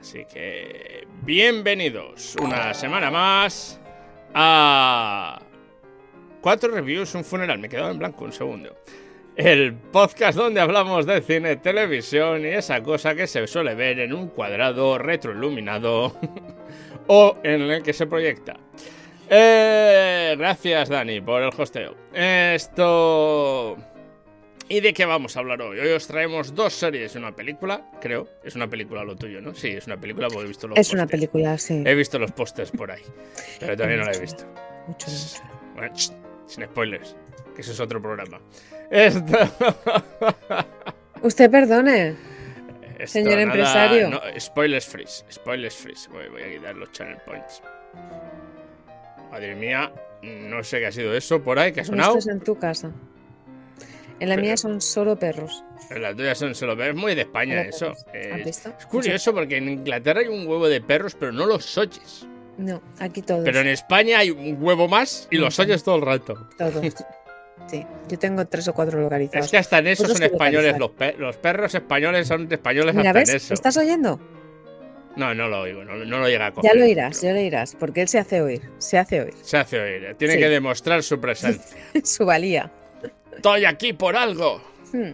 [0.00, 3.80] Así que bienvenidos una semana más
[4.32, 5.42] a
[6.40, 7.58] cuatro reviews, un funeral.
[7.58, 8.76] Me he quedado en blanco un segundo.
[9.34, 14.12] El podcast donde hablamos de cine, televisión y esa cosa que se suele ver en
[14.12, 16.16] un cuadrado retroiluminado
[17.08, 18.56] o en el que se proyecta.
[19.28, 21.94] Eh, gracias Dani por el hosteo.
[22.12, 23.76] Esto...
[24.70, 25.78] ¿Y de qué vamos a hablar hoy?
[25.78, 28.28] Hoy os traemos dos series y una película, creo.
[28.44, 29.54] Es una película lo tuyo, ¿no?
[29.54, 31.82] Sí, es una película porque he visto los Es una película, sí.
[31.86, 33.02] He visto los pósters por ahí,
[33.60, 34.44] pero todavía no la he visto.
[34.86, 35.06] Mucho.
[35.74, 37.16] Bueno, sin spoilers,
[37.54, 38.40] que eso es otro programa.
[38.90, 39.22] Esto...
[41.22, 42.14] Usted perdone.
[42.98, 44.10] esto Señor nada- empresario.
[44.10, 45.94] no, spoilers free, spoilers free.
[46.10, 47.62] Voy, voy a quitar los channel points.
[49.30, 49.90] Madre mía,
[50.22, 52.18] no sé qué ha sido eso por ahí, que ha sonado.
[52.18, 52.92] Esto es en tu casa.
[54.20, 55.62] En la Pero- mía son solo perros.
[55.90, 56.96] En las tuyas son solo perros.
[56.96, 57.90] Es muy de España eso.
[57.90, 58.72] ¿Has Es, visto?
[58.78, 62.26] es curioso porque en Inglaterra hay un huevo de perros, pero no los oyes.
[62.56, 63.44] No, aquí todos.
[63.44, 66.48] Pero en España hay un huevo más y los oyes todo el rato.
[66.58, 66.82] Todos.
[67.66, 69.44] Sí, yo tengo tres o cuatro localizados.
[69.46, 70.78] Es que hasta en eso Otros son españoles.
[70.78, 73.28] Los, pe- los perros españoles son españoles Mira, hasta ¿ves?
[73.30, 73.52] en eso.
[73.52, 74.18] ¿Estás oyendo?
[75.16, 76.70] No, no lo oigo, no, no lo llega a coger.
[76.70, 79.34] Ya lo pero ya lo oirás, porque él se hace oír, se hace oír.
[79.42, 80.40] Se hace oír, tiene Sí.
[80.40, 81.76] que demostrar su presencia.
[82.04, 82.70] Su valía.
[83.36, 84.60] Estoy aquí por algo.
[84.92, 85.12] Hmm.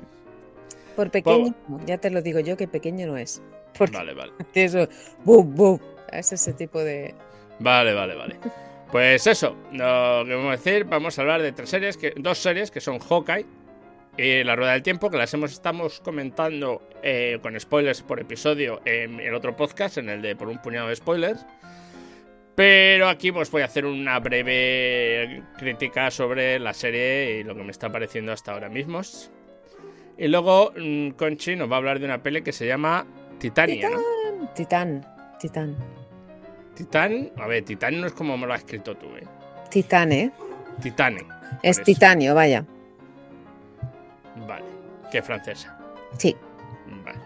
[0.96, 1.54] Por pequeño,
[1.86, 3.42] ya te lo digo yo que pequeño no es.
[3.76, 4.32] Porque Vale, vale.
[4.54, 4.88] eso,
[6.12, 7.14] es ese tipo de...
[7.58, 8.36] Vale, vale, vale.
[8.90, 12.38] Pues eso, lo que vamos a decir, vamos a hablar de tres series, que, dos
[12.38, 13.44] series que son Hawkeye
[14.16, 18.80] y La Rueda del Tiempo, que las hemos estamos comentando eh, con spoilers por episodio
[18.84, 21.44] en el otro podcast, en el de Por un puñado de spoilers.
[22.54, 27.64] Pero aquí pues voy a hacer una breve crítica sobre la serie y lo que
[27.64, 29.00] me está pareciendo hasta ahora mismo.
[30.16, 33.06] Y luego mm, Conchi nos va a hablar de una peli que se llama
[33.38, 34.48] Titania, ¿no?
[34.54, 35.04] Titán,
[35.40, 35.76] titán.
[36.76, 39.26] Titán, a ver, Titán no es como me lo has escrito tú, ¿eh?
[39.70, 40.30] Titán, ¿eh?
[40.80, 41.24] Titane.
[41.62, 41.84] Es eso.
[41.84, 42.64] titanio, vaya.
[44.46, 44.64] Vale.
[45.10, 45.78] Que francesa.
[46.18, 46.36] Sí.
[47.04, 47.18] Vale.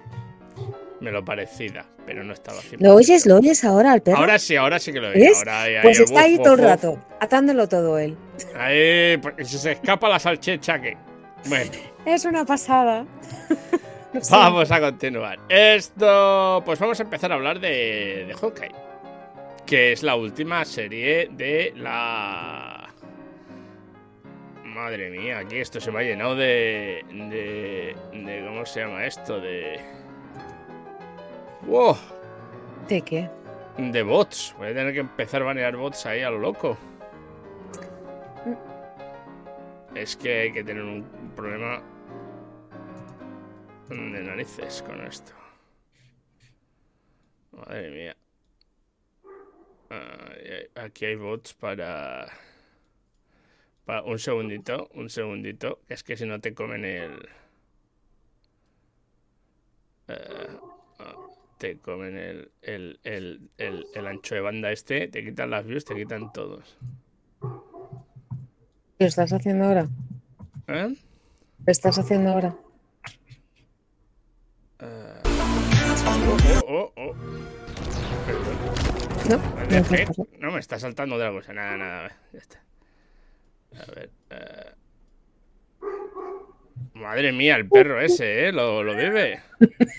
[1.00, 2.88] Me lo parecida, pero no estaba haciendo.
[2.88, 3.24] ¿Lo oyes?
[3.24, 4.18] ¿Lo oyes ahora al perro?
[4.18, 7.98] Ahora sí, ahora sí que lo ahí pues está ahí todo el rato, atándolo todo
[7.98, 8.16] él.
[8.56, 10.96] Ahí, pues, se escapa la salchicha que.
[11.46, 11.70] Bueno,
[12.04, 13.04] Es una pasada.
[14.10, 14.32] No sé.
[14.32, 15.38] vamos a continuar.
[15.50, 16.62] Esto.
[16.64, 18.74] Pues vamos a empezar a hablar de, de Hawkeye.
[19.66, 22.88] Que es la última serie de la.
[24.64, 27.04] Madre mía, aquí esto se me ha llenado de.
[27.10, 27.94] de.
[28.14, 29.38] de ¿Cómo se llama esto?
[29.40, 29.78] De.
[31.62, 31.96] ¡Wow!
[32.88, 33.30] ¿De qué?
[33.76, 34.54] De bots.
[34.58, 36.76] Voy a tener que empezar a banear bots ahí a lo loco.
[39.94, 41.04] Es que hay que tener un
[41.34, 41.82] problema
[43.88, 45.32] de narices con esto.
[47.52, 48.16] Madre mía.
[50.74, 52.28] Aquí hay bots para...
[53.84, 54.02] para...
[54.02, 55.80] Un segundito, un segundito.
[55.88, 57.28] Es que si no te comen el...
[60.08, 61.27] Ah,
[61.58, 65.84] te comen el, el, el, el, el ancho de banda este, te quitan las views,
[65.84, 66.78] te quitan todos.
[67.40, 69.88] ¿Lo estás haciendo ahora?
[70.68, 70.94] ¿Eh?
[71.66, 72.56] ¿Lo estás haciendo ahora?
[74.80, 75.14] Eh,
[76.66, 77.14] Oh, oh, oh.
[79.28, 79.38] No,
[79.90, 80.06] ¿Me
[80.38, 81.38] no me está saltando de algo.
[81.38, 82.16] o sea, Nada, nada.
[82.32, 82.62] Ya está.
[83.74, 84.10] A ver.
[84.30, 84.72] eh.
[86.94, 88.52] Madre mía, el perro ese, ¿eh?
[88.52, 89.40] Lo, lo vive.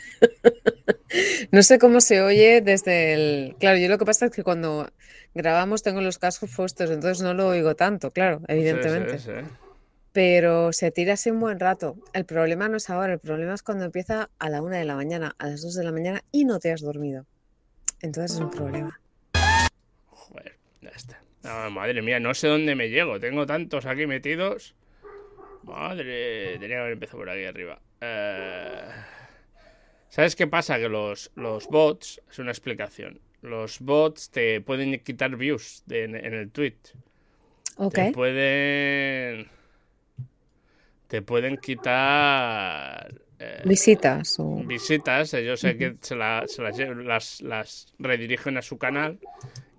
[1.51, 3.55] No sé cómo se oye desde el...
[3.59, 4.89] Claro, yo lo que pasa es que cuando
[5.33, 9.17] grabamos tengo los cascos puestos, entonces no lo oigo tanto, claro, evidentemente.
[9.17, 9.47] Sí, sí, sí.
[10.11, 11.95] Pero se tira así un buen rato.
[12.13, 14.95] El problema no es ahora, el problema es cuando empieza a la una de la
[14.95, 17.25] mañana, a las dos de la mañana y no te has dormido.
[18.01, 18.99] Entonces es un problema.
[20.09, 21.21] Joder, ya está.
[21.43, 23.19] No, madre mía, no sé dónde me llego.
[23.19, 24.75] Tengo tantos aquí metidos.
[25.63, 27.79] Madre, tenía que haber empezado por aquí arriba.
[28.01, 28.81] Eh,
[30.09, 30.77] ¿Sabes qué pasa?
[30.79, 33.19] Que los, los bots, es una explicación.
[33.41, 36.75] Los bots te pueden quitar views de- en, en el tweet.
[37.77, 37.93] Ok.
[37.93, 39.47] Te pueden.
[41.07, 43.13] Te pueden quitar.
[43.39, 44.61] eh, Visitas o...
[44.65, 49.17] visitas, ellos sé que se, la- se las, las, las redirigen a su canal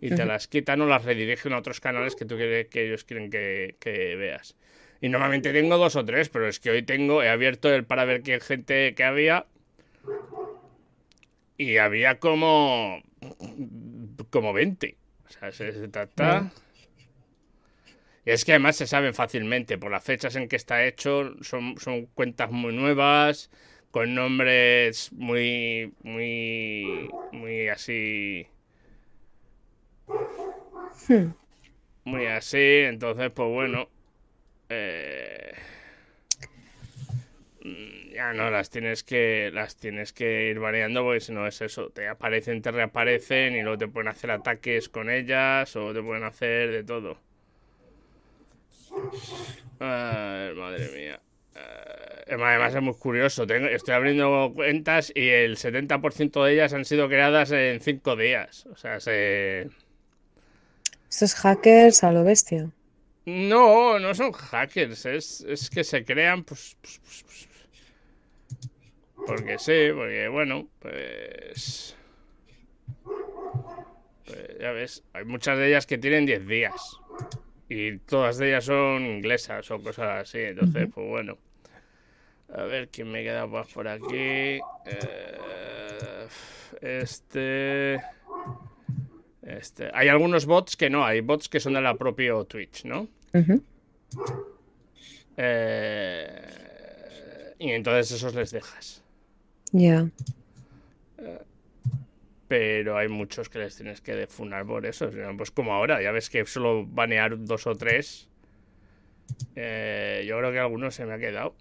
[0.00, 3.04] y te las quitan o las redirigen a otros canales que tú quieres que ellos
[3.04, 4.56] quieren que, que veas.
[5.02, 8.04] Y normalmente tengo dos o tres, pero es que hoy tengo, he abierto el para
[8.06, 9.46] ver qué gente que había.
[11.56, 13.02] Y había como.
[14.30, 14.96] como 20.
[15.26, 16.40] O sea, se, se trata.
[16.40, 16.52] Bueno.
[18.24, 21.76] Y es que además se saben fácilmente, por las fechas en que está hecho, son,
[21.78, 23.50] son cuentas muy nuevas,
[23.90, 28.46] con nombres muy, muy, muy así,
[31.08, 31.32] Hmm.
[32.04, 32.58] muy así.
[32.84, 33.88] Entonces, pues bueno,
[34.68, 35.54] eh,
[37.64, 41.58] mm, ya no las tienes que, las tienes que ir variando porque si no es
[41.62, 46.02] eso, te aparecen, te reaparecen y luego te pueden hacer ataques con ellas o te
[46.02, 47.16] pueden hacer de todo.
[49.78, 51.20] Ay, madre mía.
[52.28, 53.46] Además es muy curioso.
[53.46, 58.66] Tengo, estoy abriendo cuentas y el 70% de ellas han sido creadas en 5 días.
[58.66, 59.70] O sea, se...
[61.08, 62.70] Esos hackers a lo bestia.
[63.24, 65.06] No, no son hackers.
[65.06, 67.49] Es, es que se crean, pues, pues, pues, pues,
[69.26, 71.96] Porque sí, porque bueno, pues...
[74.24, 77.00] Pues ya ves, hay muchas de ellas que tienen 10 días.
[77.68, 80.38] Y todas de ellas son inglesas o cosas así.
[80.38, 81.38] Entonces, pues bueno.
[82.52, 84.58] A ver quién me queda más por aquí.
[84.86, 86.26] Eh,
[86.80, 88.00] este.
[89.42, 89.90] Este.
[89.94, 93.06] Hay algunos bots que no, hay bots que son de la propia Twitch, ¿no?
[93.34, 93.62] Ujú.
[95.36, 96.40] Eh,
[97.60, 99.04] y entonces esos les dejas.
[99.72, 100.08] Ya.
[102.48, 105.08] Pero hay muchos que les tienes que defunar por eso.
[105.36, 108.28] Pues como ahora, ya ves que solo banear dos o tres.
[109.54, 111.54] Eh, yo creo que algunos se me ha quedado.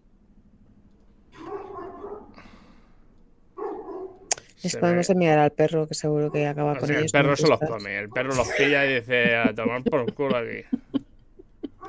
[4.63, 7.11] Les podemos me- enviar al perro que seguro que acaba O con sea, el ellos.
[7.11, 7.97] perro como se los come.
[7.99, 10.65] El perro los pilla y dice a tomar por culo aquí.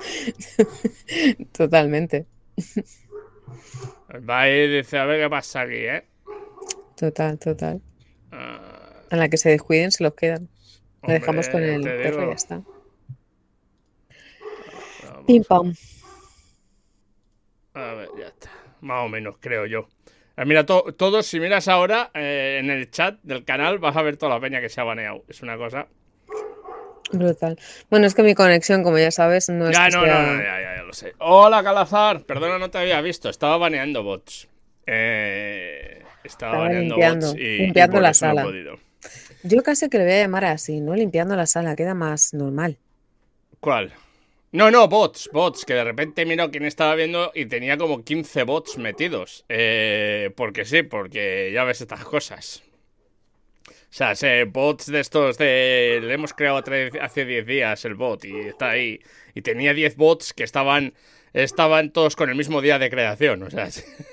[1.52, 2.26] Totalmente.
[4.28, 6.04] Va y dice a ver qué pasa aquí, ¿eh?
[7.00, 7.80] Total, total.
[8.30, 10.42] Ah, A la que se descuiden se los quedan.
[10.42, 10.48] Lo
[11.00, 12.62] hombre, dejamos con el perro y ya está.
[15.02, 15.24] Vamos.
[15.26, 15.74] Pim pam.
[17.74, 18.50] A ver, ya está.
[18.82, 19.88] Más o menos, creo yo.
[20.36, 24.02] Ah, Mira, to- todos, si miras ahora eh, en el chat del canal, vas a
[24.02, 25.24] ver toda la peña que se ha baneado.
[25.28, 25.86] Es una cosa.
[27.12, 27.58] Brutal.
[27.90, 30.42] Bueno, es que mi conexión, como ya sabes, no es Ya, no, sea- no, no,
[30.42, 31.14] ya, ya, ya lo sé.
[31.18, 32.24] Hola, Calazar.
[32.24, 33.28] Perdona, no te había visto.
[33.30, 34.48] Estaba baneando bots.
[34.86, 38.42] Eh, estaba, Estaba limpiando, bots y, limpiando y la no sala.
[38.42, 38.78] podido.
[39.42, 40.94] Yo casi que le voy a llamar así, ¿no?
[40.94, 42.76] Limpiando la sala, queda más normal.
[43.60, 43.92] ¿Cuál?
[44.52, 48.42] No, no, bots, bots, que de repente miro quién estaba viendo y tenía como 15
[48.42, 49.44] bots metidos.
[49.48, 52.62] Eh, porque sí, porque ya ves estas cosas.
[53.68, 56.00] O sea, sé, bots de estos de...
[56.02, 56.62] Le hemos creado
[57.00, 59.00] hace 10 días el bot y está ahí.
[59.34, 60.94] Y tenía 10 bots que estaban...
[61.32, 63.44] Estaban todos con el mismo día de creación.
[63.44, 63.68] O sea,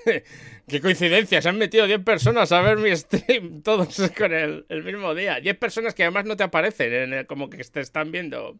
[0.67, 1.41] qué coincidencia.
[1.41, 3.61] Se han metido 10 personas a ver mi stream.
[3.63, 5.39] Todos con el, el mismo día.
[5.39, 6.93] 10 personas que además no te aparecen.
[6.93, 8.57] en el- como que te están viendo.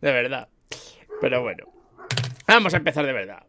[0.00, 0.48] De verdad.
[1.20, 1.66] Pero bueno.
[2.46, 3.42] Vamos a empezar de verdad.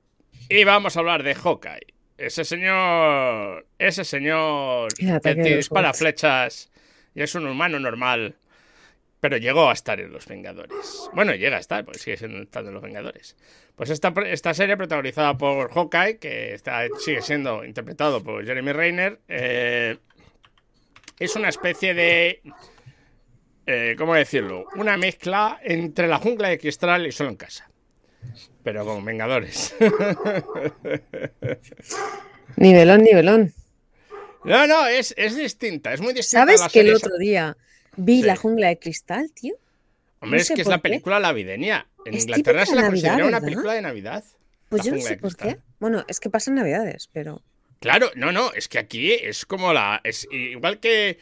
[0.49, 1.93] Y vamos a hablar de Hawkeye.
[2.17, 3.65] Ese señor.
[3.79, 6.71] Ese señor que te dispara flechas.
[7.15, 8.35] Y es un humano normal.
[9.21, 11.09] Pero llegó a estar en Los Vengadores.
[11.13, 13.37] Bueno, llega a estar, porque sigue siendo estando en Los Vengadores.
[13.75, 19.19] Pues esta, esta serie protagonizada por Hawkeye, que está, sigue siendo interpretado por Jeremy Renner,
[19.27, 19.97] eh,
[21.19, 22.41] es una especie de...
[23.67, 24.65] eh, ¿Cómo decirlo?
[24.75, 27.69] Una mezcla entre la jungla de cristal y solo en casa.
[28.63, 29.75] Pero con Vengadores.
[32.57, 33.53] Nivelón, nivelón.
[34.43, 36.43] no, no, es, es distinta, es muy distinta.
[36.43, 37.55] a ¿Sabes las que el otro día
[37.97, 38.27] vi Sí.
[38.27, 39.55] la jungla de cristal, tío?
[40.19, 40.83] Hombre, no es que es la qué.
[40.83, 41.87] película navideña.
[42.05, 44.23] En Es Inglaterra se la Navidad, considera una película de Navidad.
[44.69, 45.57] Pues yo no sé por qué.
[45.79, 47.43] Bueno, es que pasan navidades, pero...
[47.79, 49.99] Claro, no, no, es que aquí es como la.
[50.03, 51.17] Es igual que.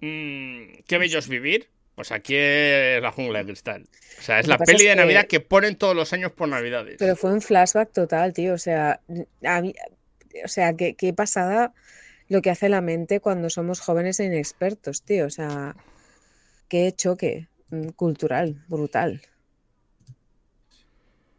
[0.00, 1.68] mm, Qué bello es vivir.
[1.96, 3.86] Pues aquí es la jungla de cristal.
[4.18, 6.48] O sea, es Lo la peli de que- Navidad que ponen todos los años por
[6.48, 6.96] Navidades.
[6.98, 8.54] Pero fue un flashback total, tío.
[8.54, 9.00] O sea,
[9.44, 9.74] a mí-
[10.44, 11.74] o sea, qué, qué pasada
[12.30, 15.26] lo que hace la mente cuando somos jóvenes e inexpertos, tío.
[15.26, 15.76] O sea,
[16.68, 19.20] qué choque mm, cultural, brutal.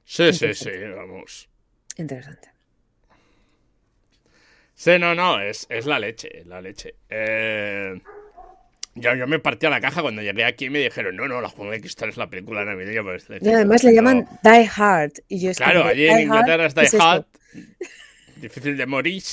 [0.06, 1.50] Sí, sí, sí, vamos.
[1.98, 2.50] Interesante.
[4.76, 6.96] Sí, no, no, es, es la leche, la leche.
[7.10, 8.02] Eh,
[8.96, 11.40] yo, yo me partí a la caja cuando llegué aquí y me dijeron, no, no,
[11.40, 13.04] la jungla de cristal es la película navideña.
[13.04, 15.14] Pues, Y además le llaman Die Hard.
[15.30, 17.06] Y yo Claro, allí en "Die Inglaterra es ¿qué Die es esto?".
[17.06, 17.26] Hard,
[18.42, 19.24] difícil de morir.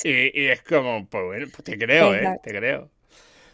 [0.04, 2.38] Y, y es como, pues bueno, pues te creo, ¿eh?
[2.42, 2.90] Te creo.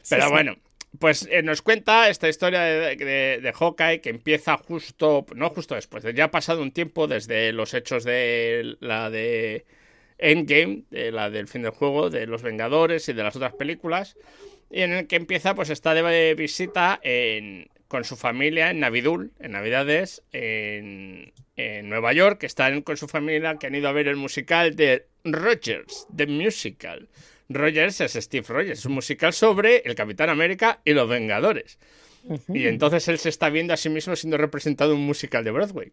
[0.03, 0.31] Sí, Pero sí.
[0.31, 0.57] bueno,
[0.99, 5.75] pues eh, nos cuenta esta historia de, de, de Hawkeye que empieza justo, no justo
[5.75, 9.67] después, ya ha pasado un tiempo desde los hechos de la de
[10.19, 14.17] Endgame, de la del fin del juego, de los Vengadores y de las otras películas,
[14.71, 19.33] y en el que empieza, pues está de visita en con su familia en Navidul,
[19.39, 22.43] en Navidades, en, en Nueva York.
[22.45, 27.09] Están con su familia que han ido a ver el musical de Rogers, The Musical.
[27.49, 31.79] Rogers es Steve Rogers, un musical sobre el Capitán América y los Vengadores.
[32.49, 35.53] Y entonces él se está viendo a sí mismo siendo representado en un musical de
[35.53, 35.93] Broadway.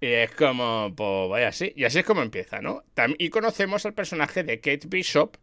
[0.00, 1.72] Y es como, pues vaya así.
[1.76, 2.82] Y así es como empieza, ¿no?
[3.18, 5.36] Y conocemos al personaje de Kate Bishop,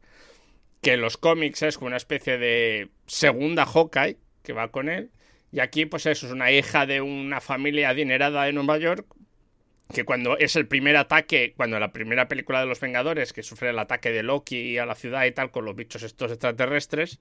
[0.81, 5.11] que en los cómics es como una especie de segunda Hawkeye que va con él.
[5.51, 9.05] Y aquí, pues eso, es una hija de una familia adinerada de Nueva York,
[9.93, 13.71] que cuando es el primer ataque, cuando la primera película de los Vengadores, que sufre
[13.71, 17.19] el ataque de Loki a la ciudad y tal, con los bichos estos extraterrestres,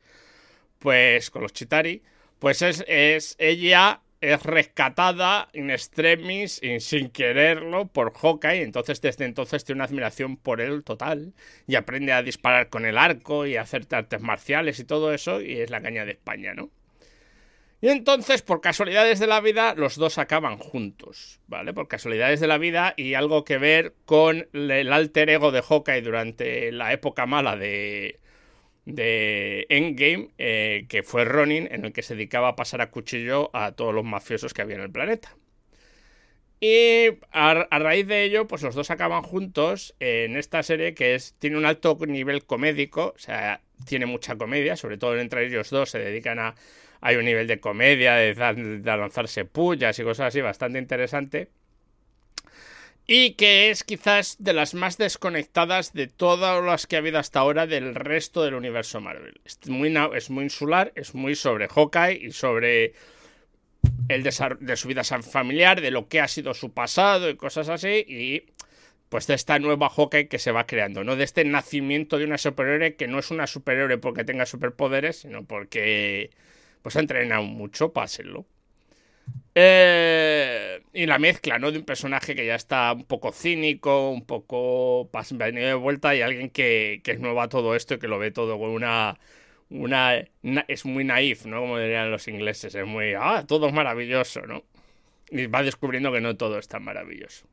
[0.79, 2.03] pues con los Chitari,
[2.39, 9.25] pues es, es ella es rescatada in extremis y sin quererlo por Hawkeye, entonces desde
[9.25, 11.35] entonces tiene una admiración por él total
[11.67, 15.41] y aprende a disparar con el arco y a hacer artes marciales y todo eso
[15.41, 16.71] y es la caña de España, ¿no?
[17.83, 21.73] Y entonces, por casualidades de la vida, los dos acaban juntos, ¿vale?
[21.73, 26.03] Por casualidades de la vida y algo que ver con el alter ego de Hawkeye
[26.03, 28.21] durante la época mala de,
[28.85, 33.51] de Endgame, eh, que fue Ronin, en el que se dedicaba a pasar a cuchillo
[33.55, 35.35] a todos los mafiosos que había en el planeta.
[36.61, 41.35] Y a, raíz de ello, pues los dos acaban juntos en esta serie que es,
[41.39, 45.89] tiene un alto nivel comédico, o sea, tiene mucha comedia, sobre todo entre ellos dos
[45.89, 46.55] se dedican a
[47.00, 48.35] hay un nivel de comedia, de,
[48.85, 51.49] lanzarse pullas y cosas así bastante interesante.
[53.07, 57.40] Y que es quizás de las más desconectadas de todas las que ha habido hasta
[57.40, 59.40] ahora del resto del universo Marvel.
[59.45, 62.92] Es muy, es muy insular, es muy sobre Hawkeye y sobre
[64.09, 68.04] el de su vida familiar, de lo que ha sido su pasado y cosas así.
[68.07, 68.45] Y
[69.09, 71.16] pues de esta nueva Hawkeye que se va creando, ¿no?
[71.16, 75.45] De este nacimiento de una superhéroe que no es una superhéroe porque tenga superpoderes, sino
[75.45, 76.30] porque
[76.83, 78.09] pues ha entrenado mucho para.
[79.55, 81.71] Eh, y la mezcla, ¿no?
[81.73, 86.23] De un personaje que ya está un poco cínico, un poco venido de vuelta y
[86.23, 89.19] alguien que, es nuevo a todo esto y que lo ve todo con una...
[89.71, 90.25] una
[90.69, 91.61] es muy naif, ¿no?
[91.61, 93.15] Como dirían los ingleses, es muy...
[93.19, 94.65] Ah, todo es maravilloso, ¿no?
[95.31, 97.47] Y va descubriendo que no todo es tan maravilloso.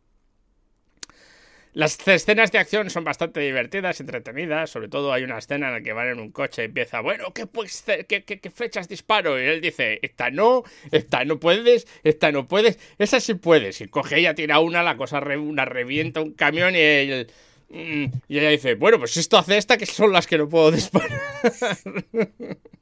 [1.77, 4.71] Las escenas de acción son bastante divertidas, entretenidas.
[4.71, 7.31] Sobre todo hay una escena en la que van en un coche y empieza, bueno,
[7.35, 9.39] ¿qué, pues, qué, flechas disparo?
[9.39, 13.79] Y él dice, esta no, esta no puedes, esta no puedes, esa sí puedes.
[13.81, 17.27] Y coge ella, tira una, la cosa una revienta un camión y
[17.69, 20.71] mm, y ella dice, bueno, pues esto hace esta que son las que no puedo
[20.71, 21.11] disparar.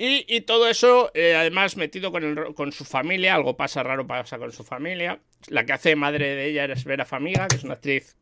[0.00, 4.52] Y, todo eso, eh, además, metido con, con, su familia, algo pasa raro pasa con
[4.52, 5.18] su familia.
[5.48, 8.16] La que hace madre de ella es Vera Famiga, que es una actriz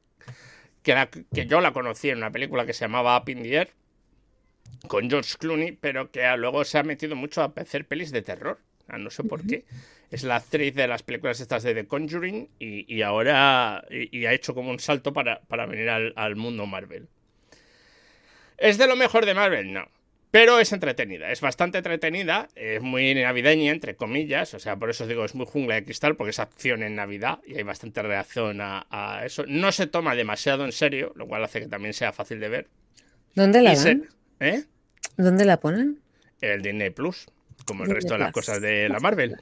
[0.83, 3.71] que, que yo la conocí en una película que se llamaba Up in the Air,
[4.89, 8.59] con George Clooney, pero que luego se ha metido mucho a hacer pelis de terror.
[8.89, 9.67] No sé por qué.
[10.11, 14.55] Es la actriz de las películas estas de The Conjuring y, ahora y, ha hecho
[14.55, 17.07] como un salto para, para venir al, al mundo Marvel.
[18.57, 19.75] ¿Es de lo mejor de Marvel?
[19.75, 19.91] No.
[20.31, 25.07] Pero es entretenida, es bastante entretenida, es muy navideña, entre comillas, o sea, por eso
[25.07, 28.59] digo, es muy jungla de cristal, porque es acción en Navidad y hay bastante reacción
[28.61, 29.45] a, eso.
[29.47, 32.69] No se toma demasiado en serio, lo cual hace que también sea fácil de ver.
[33.35, 34.09] ¿Dónde la dan?
[34.41, 34.65] ¿Eh?
[35.17, 36.01] ¿Dónde la ponen?
[36.41, 37.27] El Disney Plus,
[37.65, 39.37] como el resto de las cosas de la Marvel.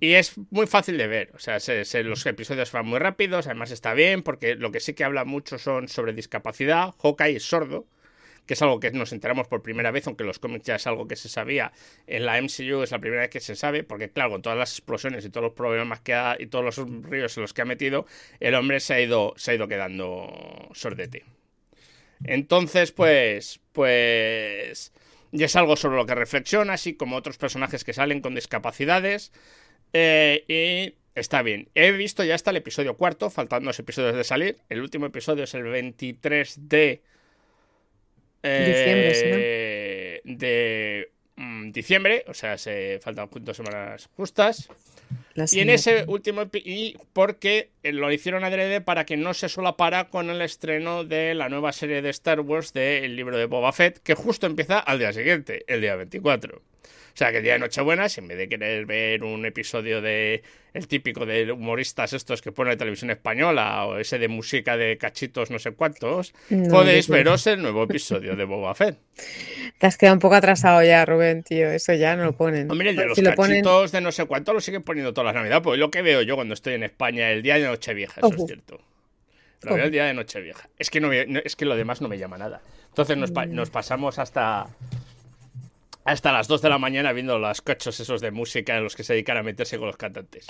[0.00, 1.58] Y es muy fácil de ver, o sea,
[2.02, 5.58] los episodios van muy rápidos, además está bien, porque lo que sí que habla mucho
[5.58, 7.86] son sobre discapacidad, Hawkeye es sordo,
[8.48, 11.06] que es algo que nos enteramos por primera vez, aunque los cómics ya es algo
[11.06, 11.70] que se sabía.
[12.06, 14.72] En la MCU es la primera vez que se sabe, porque claro, con todas las
[14.72, 17.66] explosiones y todos los problemas que ha y todos los ríos en los que ha
[17.66, 18.06] metido,
[18.40, 21.26] el hombre se ha ido, se ha ido quedando sordete.
[22.24, 24.92] Entonces, pues, pues,
[25.30, 29.30] ya es algo sobre lo que reflexiona, así como otros personajes que salen con discapacidades.
[29.92, 31.68] Eh, y está bien.
[31.74, 34.56] He visto ya hasta el episodio cuarto, faltando dos episodios de salir.
[34.70, 37.02] El último episodio es el 23 de
[38.48, 44.68] eh, de mm, diciembre, o sea, se faltan juntos semanas justas.
[45.52, 50.30] y en ese último y porque lo hicieron adrede para que no se solapara con
[50.30, 54.14] el estreno de la nueva serie de Star Wars del libro de Boba Fett, que
[54.14, 56.60] justo empieza al día siguiente, el día 24.
[56.84, 60.00] O sea, que el día de Nochebuena, si en vez de querer ver un episodio
[60.00, 60.42] de
[60.72, 64.96] el típico de humoristas estos que pone la televisión española o ese de música de
[64.98, 66.32] cachitos no sé cuántos,
[66.70, 68.98] podéis veros el nuevo episodio de Boba Fett.
[69.78, 71.70] Te has quedado un poco atrasado ya, Rubén, tío.
[71.70, 72.70] Eso ya no lo ponen.
[72.70, 75.62] Hombre, el de los cachitos de no sé cuánto lo siguen poniendo todas las navidades.
[75.64, 78.46] Pues lo que veo yo cuando estoy en España el día de Nochevieja, eso es
[78.46, 78.80] cierto.
[79.62, 80.68] Lo veo el día de Nochevieja.
[80.78, 82.60] Es que, no, es que lo demás no me llama nada.
[82.88, 84.68] Entonces nos, nos pasamos hasta
[86.12, 89.04] hasta las 2 de la mañana viendo los cochos esos de música en los que
[89.04, 90.46] se dedican a meterse con los cantantes.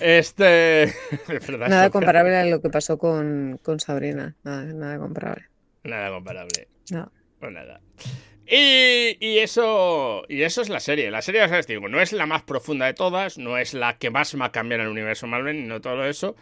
[0.00, 0.92] Este.
[1.58, 4.34] nada comparable a lo que pasó con, con Sabrina.
[4.42, 5.44] Nada, nada comparable.
[5.84, 6.68] Nada comparable.
[6.90, 7.12] No.
[7.38, 7.80] Pues nada.
[8.46, 11.10] Y, y, eso y eso es la serie.
[11.10, 14.10] La serie, os digo, no es la más profunda de todas, no es la que
[14.10, 16.36] más va a cambiar el universo Marvel, no todo eso,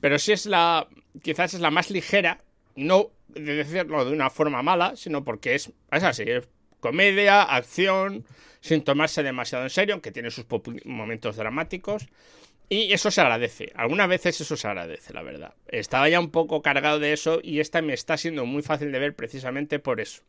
[0.00, 0.86] pero sí es la,
[1.22, 2.38] quizás es la más ligera,
[2.76, 6.48] no de decirlo de una forma mala, sino porque es, es así, es
[6.80, 8.24] comedia, acción,
[8.60, 10.46] sin tomarse demasiado en serio, aunque tiene sus
[10.84, 12.08] momentos dramáticos.
[12.68, 13.72] Y eso se agradece.
[13.74, 15.54] Algunas veces eso se agradece, la verdad.
[15.68, 18.98] Estaba ya un poco cargado de eso y esta me está siendo muy fácil de
[18.98, 20.22] ver precisamente por eso.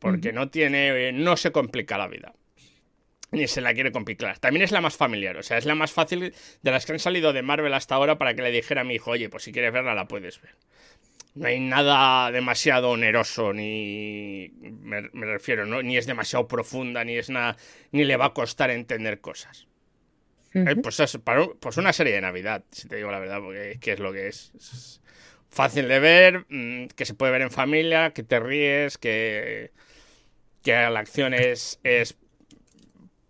[0.00, 1.12] Porque no tiene.
[1.12, 2.34] no se complica la vida.
[3.30, 4.38] Ni se la quiere complicar.
[4.38, 5.36] También es la más familiar.
[5.36, 8.18] O sea, es la más fácil de las que han salido de Marvel hasta ahora
[8.18, 10.54] para que le dijera a mi hijo, oye, pues si quieres verla, la puedes ver.
[11.38, 14.50] No hay nada demasiado oneroso, ni.
[14.60, 15.82] Me, refiero, ¿no?
[15.82, 17.56] Ni es demasiado profunda, ni es nada.
[17.92, 19.68] ni le va a costar entender cosas.
[20.52, 21.16] Eh, pues, es,
[21.60, 24.12] pues una serie de Navidad, si te digo la verdad, porque es que es lo
[24.12, 25.00] que es.
[25.48, 29.70] fácil de ver, mm, que se puede ver en familia, que te ríes, que,
[30.64, 32.18] que la acción es, es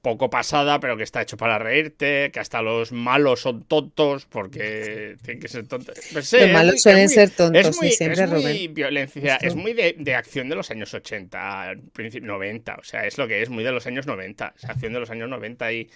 [0.09, 5.17] poco pasada, pero que está hecho para reírte, que hasta los malos son tontos porque
[5.23, 5.95] tienen que ser tontos.
[6.13, 10.15] Pues los malos suelen ser tontos, es muy, siempre, es muy violencia, es muy de,
[10.15, 11.75] acción de los años 80,
[12.23, 15.01] 90, o sea, es lo que es, muy de los años 90, es acción de
[15.01, 15.91] los años 90 y,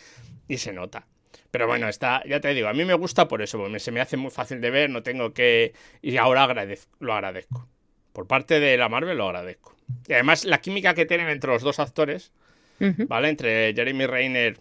[0.49, 1.07] y se nota.
[1.50, 4.00] Pero bueno, está, ya te digo, a mí me gusta por eso, porque se me
[4.00, 5.75] hace muy fácil de ver, no tengo que...
[6.00, 7.69] Y ahora agradezco, lo agradezco.
[8.12, 9.76] Por parte de la Marvel lo agradezco.
[10.09, 12.33] Y además la química que tienen entre los dos actores
[13.09, 13.29] ¿vale?
[13.29, 14.59] Entre Jeremy Rayner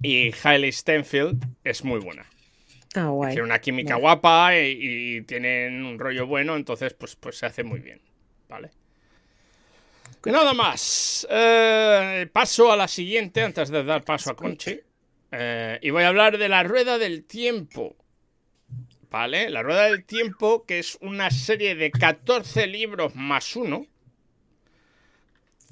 [0.00, 2.26] y Hailey Stenfield es muy buena.
[2.94, 3.32] Ah, guay.
[3.32, 7.80] Tiene una química guapa y, tienen un rollo bueno, entonces pues, pues se hace muy
[7.80, 8.00] bien,
[8.48, 8.70] ¿vale?
[10.26, 11.26] Nada más.
[11.30, 14.78] Eh, paso a la siguiente antes de dar paso a Conchi.
[15.32, 17.96] Eh, y voy a hablar de la Rueda del Tiempo.
[19.10, 19.50] ¿Vale?
[19.50, 23.86] La Rueda del Tiempo, que es una serie de 14 libros más uno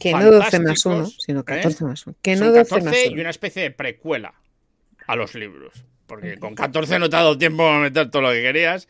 [0.00, 1.86] que no 12 más 1, sino 14 ¿eh?
[1.86, 2.16] más 1.
[2.22, 3.16] Que no 12 más 1.
[3.16, 4.34] y una especie de precuela
[5.06, 5.84] a los libros.
[6.06, 8.88] Porque con 14 no te ha dado tiempo a meter todo lo que querías.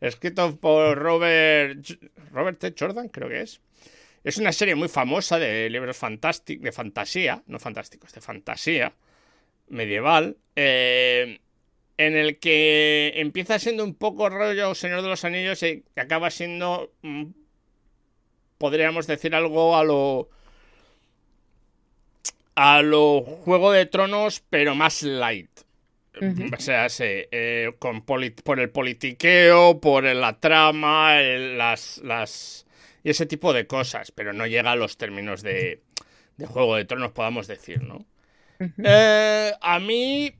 [0.00, 1.84] Escrito por Robert,
[2.30, 2.74] Robert T.
[2.78, 3.60] Jordan, creo que es.
[4.24, 8.94] Es una serie muy famosa de libros fantásticos, de fantasía, no fantásticos, de fantasía
[9.68, 11.40] medieval, eh,
[11.96, 16.92] en el que empieza siendo un poco rollo Señor de los Anillos y acaba siendo,
[17.02, 17.24] mm,
[18.58, 20.30] podríamos decir algo a lo
[22.54, 25.50] a lo Juego de Tronos, pero más light.
[26.20, 32.66] O sea, eh, con por el politiqueo, por la trama, las, las.
[33.02, 35.80] y ese tipo de cosas, pero no llega a los términos de,
[36.36, 38.04] de Juego de Tronos, podamos decir, ¿no?
[38.84, 40.32] Eh, a mí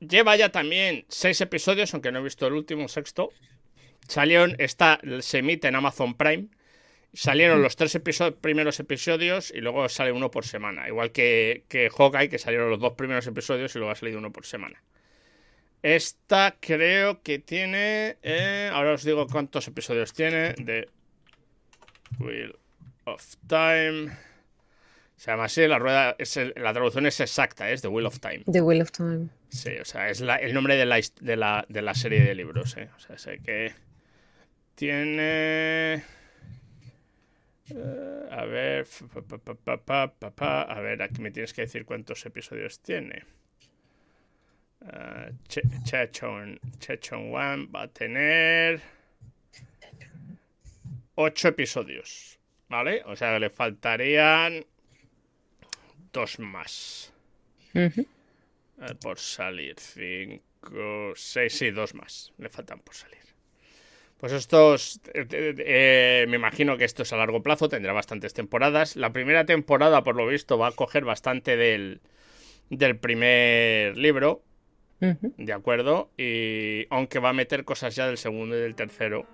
[0.00, 3.30] lleva ya también seis episodios, aunque no he visto el último, sexto.
[4.08, 6.48] Salieron, está, se emite en Amazon Prime.
[7.14, 8.00] Salieron los tres
[8.40, 10.88] primeros episodios y luego sale uno por semana.
[10.88, 14.32] Igual que, que Hawkeye, que salieron los dos primeros episodios y luego ha salido uno
[14.32, 14.82] por semana.
[15.82, 18.16] Esta creo que tiene.
[18.22, 20.54] Eh, ahora os digo cuántos episodios tiene.
[20.54, 20.88] De
[22.20, 22.56] Wheel
[23.04, 24.16] of Time.
[25.16, 26.16] Se llama así, la rueda.
[26.56, 28.44] la traducción es exacta, es The Wheel of Time.
[28.50, 29.28] The Wheel of Time.
[29.50, 32.76] Sí, o sea, es el nombre de la, de la, de la serie de libros.
[32.76, 32.88] Eh.
[32.96, 33.72] O sea, sé que.
[34.76, 36.04] Tiene.
[37.70, 38.86] Eh, a ver,
[40.38, 43.24] a ver, aquí me tienes que decir cuántos episodios tiene.
[44.80, 45.30] Uh,
[45.84, 46.58] Chechon,
[47.12, 48.80] One va a tener
[51.14, 53.02] ocho episodios, ¿vale?
[53.06, 54.64] O sea, le faltarían
[56.12, 57.12] dos más
[59.00, 59.78] por salir.
[59.78, 62.32] Cinco, seis, sí, dos más.
[62.38, 63.21] Le faltan por salir.
[64.22, 68.94] Pues estos, eh, eh, me imagino que esto es a largo plazo, tendrá bastantes temporadas.
[68.94, 72.00] La primera temporada, por lo visto, va a coger bastante del,
[72.70, 74.44] del primer libro,
[75.00, 76.12] ¿de acuerdo?
[76.16, 79.26] Y aunque va a meter cosas ya del segundo y del tercero.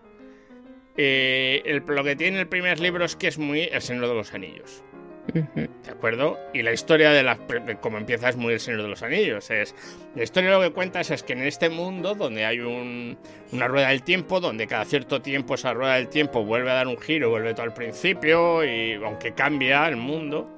[0.97, 4.15] Eh, el, lo que tiene el primer libro es que es muy El Señor de
[4.15, 4.83] los Anillos.
[5.33, 6.39] ¿De acuerdo?
[6.55, 7.39] Y la historia de, la,
[7.81, 9.51] como empieza es muy El Señor de los Anillos.
[9.51, 9.75] Es,
[10.15, 14.03] la historia lo que cuenta es, que en este mundo donde hay una rueda del
[14.03, 17.53] tiempo, donde cada cierto tiempo esa rueda del tiempo vuelve a dar un giro, vuelve
[17.53, 20.49] todo al principio, y aunque cambia el mundo,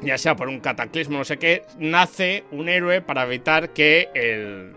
[0.00, 4.72] ya sea por un cataclismo, no sé qué, nace un héroe para evitar que el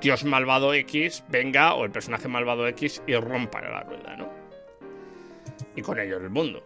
[0.00, 4.32] dios malvado X venga, o el personaje malvado X, y rompa la rueda, ¿no?
[5.76, 6.64] Y con ello el mundo.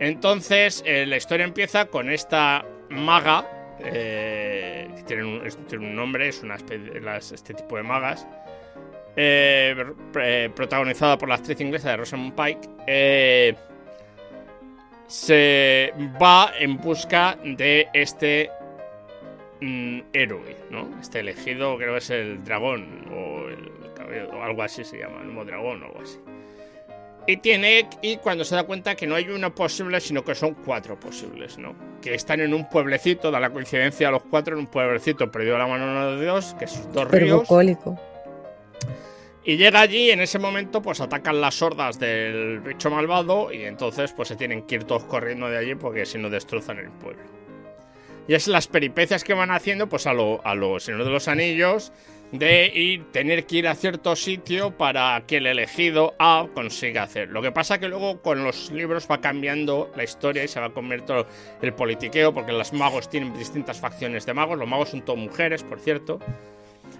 [0.00, 6.56] Entonces, eh, la historia empieza con esta maga, eh, que tiene un, nombre, es una
[6.56, 8.26] especie las- este tipo de magas,
[9.14, 9.74] eh,
[10.56, 13.56] protagonizada por la actriz inglesa de Rosamund Pike,
[15.06, 18.50] se va en busca de este
[19.60, 20.88] mm, héroe, ¿no?
[21.00, 23.70] Este elegido, creo que es el dragón o, el
[24.32, 26.18] o algo así se llama, el nuevo dragón o algo así.
[27.30, 30.54] Y tiene y cuando se da cuenta que no hay uno posible, sino que son
[30.54, 31.76] cuatro posibles, ¿no?
[32.02, 35.60] Que están en un pueblecito, da la coincidencia los cuatro en un pueblecito perdido a
[35.60, 37.40] la mano de Dios, que es dos Pero ríos.
[37.42, 37.96] bucólico.
[39.44, 43.62] Y llega allí y en ese momento pues atacan las hordas del bicho malvado y
[43.62, 46.90] entonces pues se tienen que ir todos corriendo de allí porque si no destrozan el
[46.90, 47.22] pueblo.
[48.26, 51.28] Y es las peripecias que van haciendo pues a lo, a los Señor de los
[51.28, 51.92] Anillos
[52.32, 57.28] de ir, tener que ir a cierto sitio para que el elegido A consiga hacer.
[57.28, 60.70] Lo que pasa que luego con los libros va cambiando la historia y se va
[60.72, 61.26] convirtiendo
[61.60, 64.58] el politiqueo porque los magos tienen distintas facciones de magos.
[64.58, 66.20] Los magos son todos mujeres, por cierto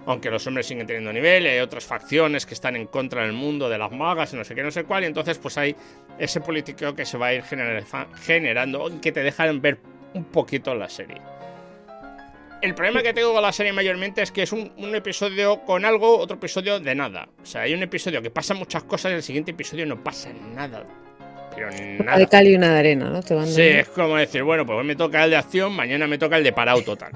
[0.06, 3.68] aunque los hombres siguen teniendo nivel, hay otras facciones que están en contra del mundo
[3.68, 5.76] de las magas y no sé qué, no sé cuál, y entonces pues hay
[6.18, 7.84] ese politiqueo que se va a ir gener-
[8.22, 9.78] generando y que te dejan ver
[10.14, 11.20] un poquito la serie.
[12.62, 15.84] El problema que tengo con la serie mayormente es que es un, un episodio con
[15.84, 17.28] algo, otro episodio de nada.
[17.42, 20.30] O sea, hay un episodio que pasa muchas cosas y el siguiente episodio no pasa
[20.32, 20.84] nada.
[21.54, 21.70] Pero
[22.04, 22.18] nada.
[22.18, 23.22] de cal y una de arena, ¿no?
[23.22, 26.06] Te van Sí, es como decir, bueno, pues hoy me toca el de acción, mañana
[26.06, 27.12] me toca el de parado total.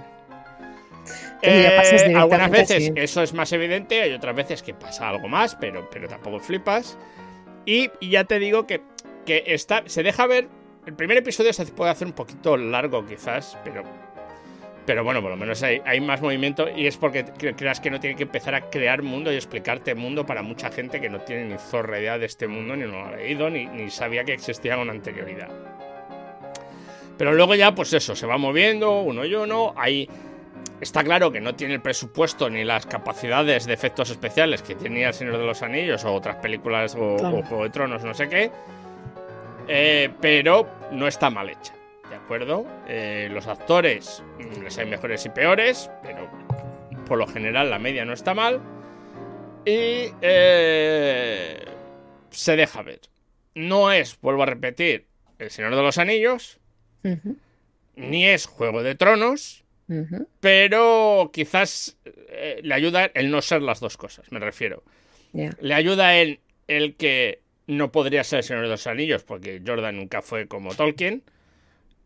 [1.43, 1.79] Eh,
[2.17, 5.89] algunas al veces eso es más evidente, hay otras veces que pasa algo más, pero,
[5.91, 6.97] pero tampoco flipas.
[7.67, 8.81] Y, y ya te digo que,
[9.27, 10.49] que está, se deja ver.
[10.87, 13.85] El primer episodio se puede hacer un poquito largo, quizás, pero.
[14.87, 17.91] Pero bueno, por lo menos hay, hay más movimiento y es porque cre- creas que
[17.91, 21.21] no tiene que empezar a crear mundo y explicarte mundo para mucha gente que no
[21.21, 24.35] tiene ni zorra idea de este mundo, ni lo ha leído, ni, ni sabía que
[24.35, 25.49] existía con anterioridad.
[27.17, 29.73] Pero luego ya, pues eso, se va moviendo uno y uno.
[29.77, 30.09] Hay
[30.81, 35.09] Está claro que no tiene el presupuesto ni las capacidades de efectos especiales que tenía
[35.09, 37.39] El Señor de los Anillos o otras películas o, Claro.
[37.39, 38.51] o Juego de Tronos, no sé qué.
[39.69, 41.74] Eh, pero no está mal hecha, ¿de
[42.25, 42.67] acuerdo?
[42.89, 46.31] Eh, los actores mm, les hay mejores y peores, pero
[47.07, 48.61] por lo general la media no está mal.
[49.67, 51.65] Y eh,
[52.31, 53.01] se deja ver.
[53.55, 55.07] No es, vuelvo a repetir,
[55.39, 56.59] El Señor de los Anillos,
[57.95, 59.65] ni es Juego de Tronos,
[60.41, 64.83] pero quizás eh, le ayuda el no ser las dos cosas, me refiero.
[65.33, 69.97] Le ayuda el, el que no podría ser el Señor de los Anillos, porque Jordan
[69.97, 71.23] nunca fue como Tolkien.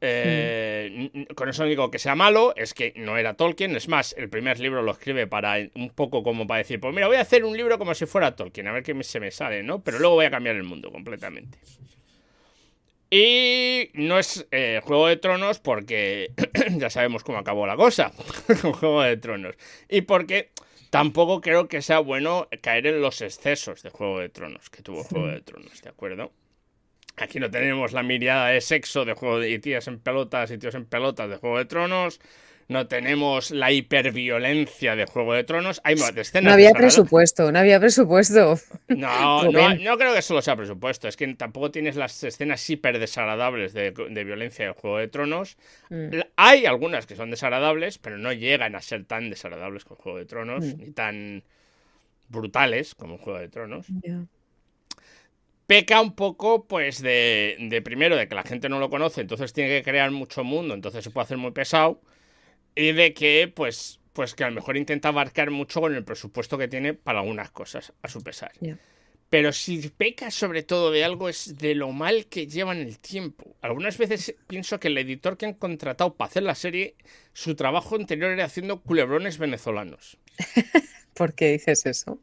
[0.00, 3.74] Eh, Con eso no digo que sea malo, es que no era Tolkien.
[3.76, 7.08] Es más, el primer libro lo escribe para un poco como para decir, pues mira,
[7.08, 9.62] voy a hacer un libro como si fuera Tolkien, a ver qué se me sale,
[9.62, 9.82] ¿no?
[9.82, 11.58] Pero luego voy a cambiar el mundo completamente.
[13.11, 16.32] Y no es eh, Juego de Tronos porque
[16.76, 18.12] ya sabemos cómo acabó la cosa
[18.62, 19.54] con Juego de Tronos.
[19.88, 20.50] Y porque
[20.90, 25.04] tampoco creo que sea bueno caer en los excesos de Juego de Tronos que tuvo
[25.04, 26.32] Juego de Tronos, ¿de acuerdo?
[27.20, 30.74] Aquí no tenemos la mirada de sexo de Juego de tías en pelotas y tíos
[30.74, 32.20] en pelotas de Juego de Tronos.
[32.68, 35.81] No tenemos la hiperviolencia de Juego de Tronos.
[35.85, 38.59] Hay más escenas No había presupuesto, no había presupuesto.
[38.88, 41.09] No, no, no creo que solo sea presupuesto.
[41.09, 45.57] Es que tampoco tienes las escenas hiper desagradables de, de violencia de Juego de Tronos.
[45.88, 46.18] Mm.
[46.37, 50.26] Hay algunas que son desagradables, pero no llegan a ser tan desagradables como Juego de
[50.26, 50.78] Tronos, Mm.
[50.78, 51.44] ni tan
[52.28, 53.87] brutales como Juego de Tronos.
[55.68, 59.52] Peca un poco, pues, de, de primero, de que la gente no lo conoce, entonces
[59.52, 62.00] tiene que crear mucho mundo, entonces se puede hacer muy pesado.
[62.74, 66.57] Y de que, pues, pues que a lo mejor intenta abarcar mucho con el presupuesto
[66.57, 68.50] que tiene para algunas cosas, a su pesar.
[69.28, 73.54] Pero si peca sobre todo de algo es de lo mal que llevan el tiempo.
[73.61, 76.96] Algunas veces pienso que el editor que han contratado para hacer la serie,
[77.35, 80.16] su trabajo anterior era haciendo culebrones venezolanos.
[81.14, 82.18] ¿Por qué dices eso?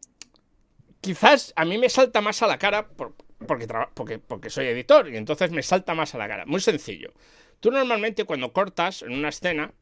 [1.01, 3.13] Quizás a mí me salta más a la cara por-
[3.45, 6.45] porque, porque, porque soy editor y entonces me salta más a la cara.
[6.45, 7.13] Muy sencillo.
[7.59, 9.73] Tú normalmente cuando cortas en una escena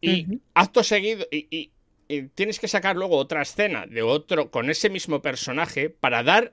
[0.00, 1.72] y acto seguido y, y-
[2.06, 6.52] y tienes que sacar luego otra escena de otro con ese mismo personaje para dar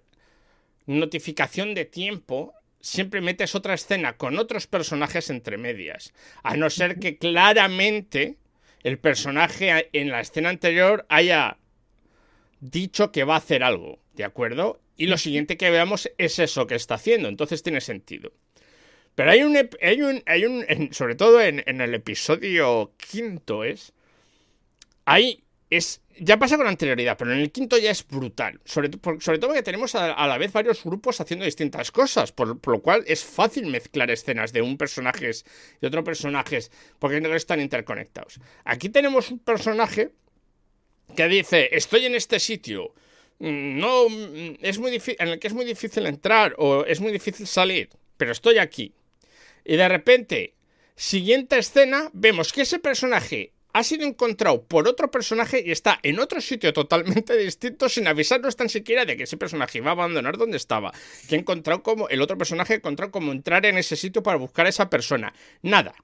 [0.88, 2.55] notificación de tiempo.
[2.81, 6.13] Siempre metes otra escena con otros personajes entre medias.
[6.43, 8.38] A no ser que claramente
[8.84, 11.57] el personaje en la escena anterior haya
[12.60, 14.79] dicho que va a hacer algo, ¿de acuerdo?
[15.01, 18.33] Y lo siguiente que veamos es eso que está haciendo, entonces tiene sentido.
[19.15, 23.93] Pero hay un, hay un, hay un sobre todo en, el episodio quinto es,
[25.05, 28.61] hay es ya pasa con anterioridad, pero en el quinto ya es brutal.
[28.63, 33.03] Sobre, todo porque tenemos a, la vez varios grupos haciendo distintas cosas, por, lo cual
[33.07, 35.31] es fácil mezclar escenas de un personaje
[35.81, 36.59] y otro personaje,
[36.99, 38.39] porque no están interconectados.
[38.65, 40.11] Aquí tenemos un personaje
[41.15, 42.93] que dice, estoy en este sitio,
[43.41, 47.12] no, mm, es muy difícil, en el que es muy difícil entrar o es muy
[47.12, 48.93] difícil salir, pero estoy aquí.
[49.65, 50.54] Y de repente,
[50.95, 56.19] siguiente escena, vemos que ese personaje ha sido encontrado por otro personaje y está en
[56.19, 60.38] otro sitio totalmente distinto sin avisarnos tan siquiera de que ese personaje iba a abandonar
[60.38, 60.91] donde estaba.
[61.27, 64.69] Que encontrado como el otro personaje encontrado como entrar en ese sitio para buscar a
[64.69, 65.34] esa persona.
[65.62, 65.95] Nada.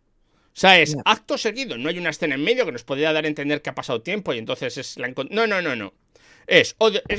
[0.57, 3.25] O sea, es acto seguido, no hay una escena en medio que nos podría dar
[3.25, 5.93] a entender que ha pasado tiempo y entonces es la No, no, no, no.
[6.47, 6.75] Es,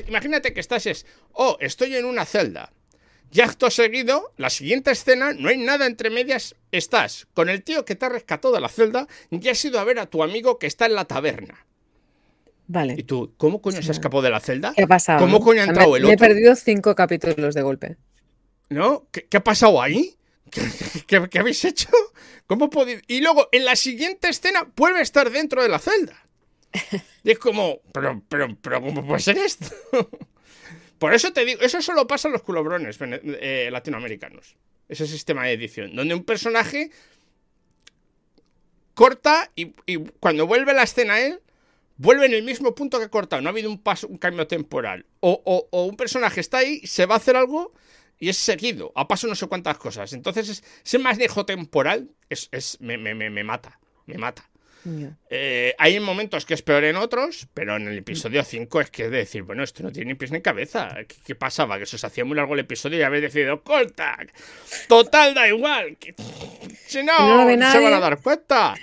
[0.08, 2.72] imagínate que estás es, oh, estoy en una celda.
[3.30, 7.84] Y acto seguido, la siguiente escena, no hay nada entre medias, estás con el tío
[7.84, 10.58] que te ha rescatado de la celda y has ido a ver a tu amigo
[10.58, 11.66] que está en la taberna.
[12.68, 12.94] Vale.
[12.98, 14.72] ¿Y tú, cómo coño se escapó de la celda?
[14.74, 15.20] ¿Qué ha pasado?
[15.20, 16.08] ¿Cómo coño ha entrado el otro?
[16.08, 17.96] Me he perdido cinco capítulos de golpe.
[18.70, 19.06] ¿No?
[19.10, 20.16] ¿Qué, ha pasado ahí?
[21.06, 21.88] ¿Qué, habéis hecho?
[22.46, 23.02] ¿Cómo podéis...?
[23.08, 26.27] Y luego, en la siguiente escena, vuelve a estar dentro de la celda.
[27.24, 29.66] Y es como, pero, pero, pero, ¿cómo puede ser esto?
[30.98, 34.56] Por eso te digo, eso solo pasa en los culobrones eh, latinoamericanos.
[34.88, 36.90] Ese sistema de edición, donde un personaje
[38.98, 39.66] corta y,
[40.18, 41.40] cuando vuelve la escena a él,
[41.98, 43.40] vuelve en el mismo punto que ha cortado.
[43.40, 45.06] No ha habido un paso, un cambio temporal.
[45.20, 47.72] O, un personaje está ahí, se va a hacer algo
[48.18, 48.90] y es seguido.
[48.96, 50.12] Ha pasado no sé cuántas cosas.
[50.14, 53.78] Entonces, ese manejo temporal es, es me, me, me, mata.
[54.06, 54.50] Me mata.
[55.30, 59.04] Eh, hay momentos que es peor en otros, pero en el episodio 5 es que
[59.06, 60.96] es decir, bueno, esto no tiene ni pies ni cabeza.
[61.24, 61.78] ¿Qué, pasaba?
[61.78, 64.18] Que se os hacía muy largo el episodio y habéis decidido, corta.
[64.88, 65.96] Total, da igual.
[66.86, 68.74] Si no, se van a dar cuenta.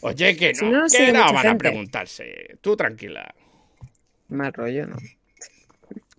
[0.00, 2.58] Oye, que no, que no van a preguntarse.
[2.60, 3.34] Tú tranquila.
[4.28, 4.96] Mal rollo, ¿no?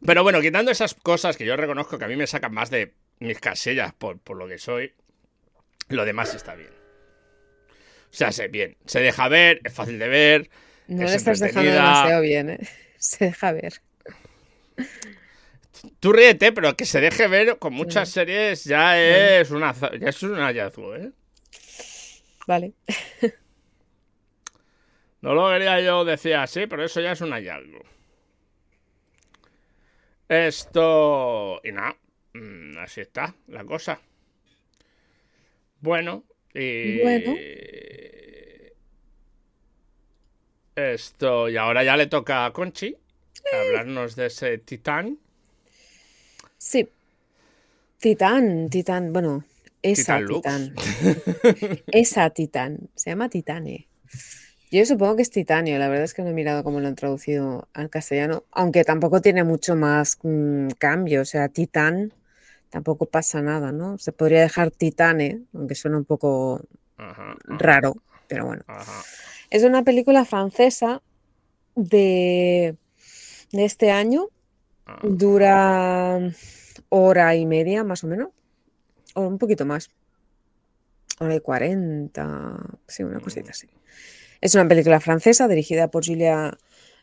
[0.06, 2.94] Pero bueno, quitando esas cosas que yo reconozco que a mí me sacan más de
[3.20, 4.94] mis casillas por, por lo que soy,
[5.90, 6.75] lo demás está bien.
[8.12, 10.50] O sea, se, bien, se deja ver, es fácil de ver.
[10.88, 12.60] No le estás dejando demasiado bien, ¿eh?
[12.98, 13.82] Se deja ver.
[16.00, 20.24] Tú ríete, pero que se deje ver con muchas series ya es una ya es
[20.24, 21.12] un hallazgo, ¿eh?
[22.48, 22.74] Vale.
[25.22, 27.84] No lo quería yo decir así, pero eso ya es un hallazgo.
[30.30, 31.60] Esto.
[31.64, 31.98] Y nada.
[32.34, 34.00] Mm, así está la cosa.
[35.80, 36.26] Bueno.
[36.54, 37.02] Y...
[37.02, 37.34] Bueno.
[40.76, 42.96] Esto, y ahora ya le toca a Conchi
[43.54, 45.18] hablarnos de ese titán.
[46.58, 46.90] Sí.
[48.00, 49.44] Titán, titán, bueno,
[49.82, 50.74] esa titán.
[51.88, 52.90] esa titán.
[52.96, 53.88] Se llama Titane.
[54.72, 56.96] Yo supongo que es titanio, la verdad es que no he mirado cómo lo han
[56.96, 62.12] traducido al castellano, aunque tampoco tiene mucho más mm, cambio, o sea, titán
[62.70, 63.98] tampoco pasa nada, ¿no?
[63.98, 66.62] Se podría dejar titane, aunque suena un poco
[67.48, 67.96] raro,
[68.28, 68.64] pero bueno.
[69.56, 71.02] Es una película francesa
[71.76, 72.76] de,
[73.54, 74.28] de este año.
[74.86, 75.00] Ah.
[75.02, 76.20] Dura
[76.90, 78.32] hora y media, más o menos.
[79.14, 79.90] O un poquito más.
[81.22, 82.58] Hora y cuarenta.
[82.86, 83.70] Sí, una cosita así.
[84.42, 86.58] Es una película francesa dirigida por Julia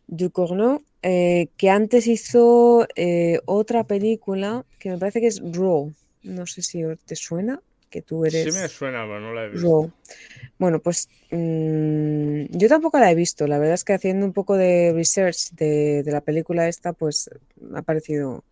[0.07, 5.91] Ducournau, eh, que antes hizo eh, otra película que me parece que es Raw.
[6.23, 7.63] No sé si te suena
[7.93, 8.53] que tú eres.
[8.53, 9.93] Sí me suena, pero no la he visto.
[10.59, 13.47] Bueno, pues mm, yo tampoco la he visto.
[13.47, 17.77] La verdad es que haciendo un poco de research de, la película esta, pues me
[17.77, 18.43] ha aparecido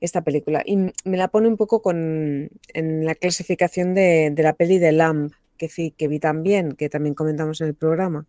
[0.00, 0.62] esta película.
[0.66, 5.32] Y me la pone un poco con, en la clasificación de, la peli de Lamb,
[5.56, 8.26] que, que vi también, que también comentamos en el programa.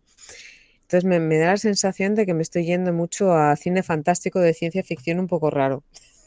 [0.82, 4.38] Entonces me, me da la sensación de que me estoy yendo mucho a cine fantástico
[4.40, 5.82] de ciencia ficción un poco raro.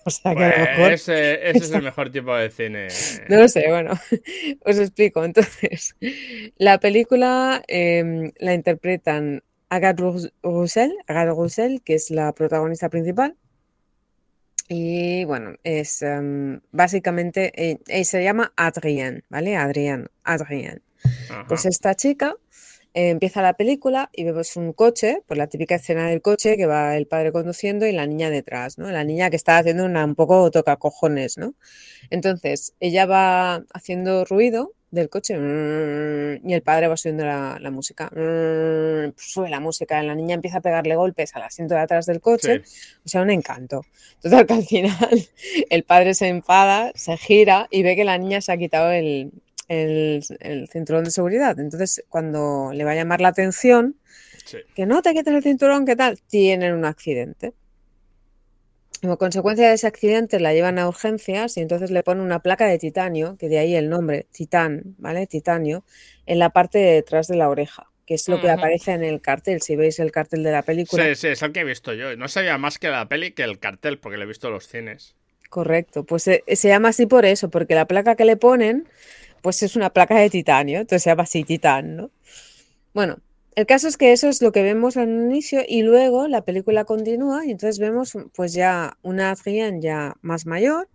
[0.08, 0.92] O sea que a lo pues mejor.
[0.94, 2.88] Ese, es el mejor tipo de cine.
[3.28, 3.94] No lo sé, bueno,
[4.66, 5.26] os explico.
[5.26, 5.96] Entonces,
[6.58, 10.04] la película em, la interpretan Agathe
[10.44, 13.36] Roussel, Agathe Roussel, que es la protagonista principal.
[14.68, 19.56] Y bueno, es em, básicamente, eh, se llama Adrienne, ¿vale?
[19.58, 20.82] Adrienne, Adrienne.
[21.48, 22.36] Pues esta chica
[22.96, 26.66] eh, empieza la película y vemos un coche, pues la típica escena del coche que
[26.66, 28.90] va el padre conduciendo y la niña detrás, ¿no?
[28.90, 31.56] La niña que está haciendo una, un poco toca cojones, ¿no?
[32.10, 38.10] Entonces, ella va haciendo ruido del coche y el padre va subiendo la, música.
[39.18, 42.62] Sube la música, la niña empieza a pegarle golpes al asiento de atrás del coche.
[43.04, 43.82] O sea, un encanto.
[44.22, 44.98] Total que al final
[45.70, 49.34] el padre se enfada, se gira y ve que la niña se ha quitado el,
[49.68, 50.24] el,
[50.72, 51.60] cinturón de seguridad.
[51.60, 53.96] Entonces, cuando le va a llamar la atención,
[54.76, 56.20] que no te quites el cinturón, ¿qué tal?
[56.28, 57.54] Tienen un accidente.
[59.02, 62.66] Como consecuencia de ese accidente la llevan a urgencias y entonces le ponen una placa
[62.66, 65.28] de titanio, que de ahí el nombre, titán, ¿vale?
[65.28, 65.84] Titanio,
[66.26, 69.22] en la parte de detrás de la oreja, que es lo que aparece en el
[69.22, 71.04] cartel, si veis el cartel de la película.
[71.04, 72.16] Sí, sí, es el que he visto yo.
[72.16, 74.68] No sabía más que la peli que el cartel, porque lo he visto en los
[74.68, 75.16] cines.
[75.50, 78.88] Correcto, pues se, se llama así por eso, porque la placa que le ponen,
[79.46, 82.10] pues es una placa de titanio, entonces se llama así titán, ¿no?
[82.96, 83.20] Bueno,
[83.54, 86.84] el caso es que eso es lo que vemos al inicio y luego la película
[86.84, 90.90] continúa y entonces vemos pues ya una Adrienne ya más mayor,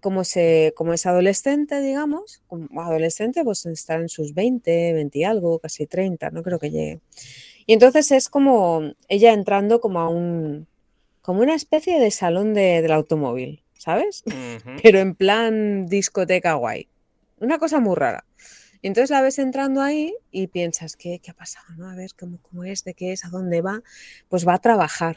[0.00, 5.22] como, se, como es adolescente, digamos, como adolescente pues está en sus 20, 20 y
[5.22, 7.00] algo, casi 30, no creo que llegue.
[7.64, 10.66] Y entonces es como ella entrando como a un,
[11.20, 14.24] como una especie de salón de, del automóvil, ¿sabes?
[14.82, 16.88] Pero en plan discoteca guay.
[17.42, 18.24] Una cosa muy rara.
[18.82, 21.66] Entonces la ves entrando ahí y piensas, ¿qué, qué ha pasado?
[21.76, 21.90] ¿no?
[21.90, 23.82] A ver cómo, cómo es, de qué es, a dónde va.
[24.28, 25.16] Pues va a trabajar.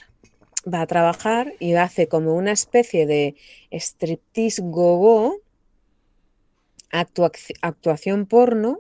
[0.68, 3.36] Va a trabajar y hace como una especie de
[3.72, 5.38] striptease gogo,
[7.62, 8.80] actuación porno,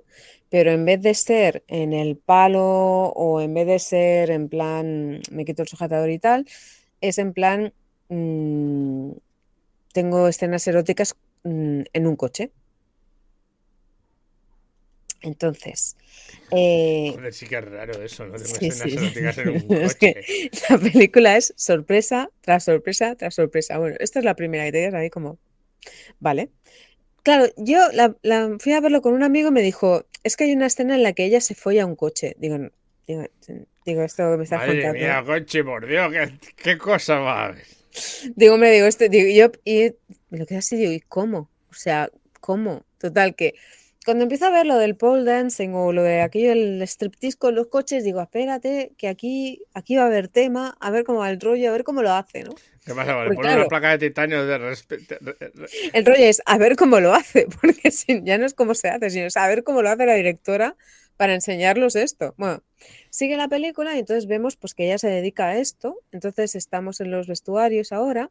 [0.49, 2.63] pero en vez de ser en el palo
[3.09, 6.47] o en vez de ser en plan, me quito el sujetador y tal,
[6.99, 7.73] es en plan,
[8.09, 9.11] mmm,
[9.93, 12.51] tengo escenas eróticas mmm, en un coche.
[15.25, 15.97] Entonces.
[16.51, 18.37] Eh, Joder, sí que es raro eso, ¿no?
[18.37, 18.95] Sí, sí.
[18.95, 19.83] En un coche.
[19.83, 23.77] Es que la película es sorpresa tras sorpresa tras sorpresa.
[23.77, 25.39] Bueno, esta es la primera y te quedas ahí como.
[26.19, 26.49] Vale.
[27.23, 30.43] Claro, yo la, la, fui a verlo con un amigo y me dijo: Es que
[30.43, 32.35] hay una escena en la que ella se folla a un coche.
[32.37, 32.57] Digo,
[33.07, 33.25] digo,
[33.83, 34.99] digo esto que me estás Madre contando.
[34.99, 37.55] Mía, coche, por Dios, ¿qué, qué cosa va?
[38.35, 39.95] Digo, me digo, esto, digo, yo, y
[40.29, 41.49] me lo quedé así, digo, ¿y cómo?
[41.71, 42.09] O sea,
[42.41, 42.85] ¿cómo?
[42.99, 43.55] Total, que
[44.05, 47.55] cuando empiezo a ver lo del pole dancing o lo de aquello del striptease con
[47.55, 51.31] los coches, digo, espérate, que aquí, aquí va a haber tema, a ver cómo va
[51.31, 52.53] el rollo, a ver cómo lo hace, ¿no?
[52.85, 53.15] ¿Qué pasa?
[53.15, 55.15] Vale, poner una placa de titanio de respeto.
[55.91, 57.89] El rollo es a ver cómo lo hace, porque
[58.23, 60.75] ya no es cómo se hace, sino es a ver cómo lo hace la directora
[61.17, 62.35] para enseñarlos esto.
[62.37, 62.61] Bueno,
[63.09, 67.01] sigue la película y entonces vemos pues que ella se dedica a esto, entonces estamos
[67.01, 68.29] en los vestuarios ahora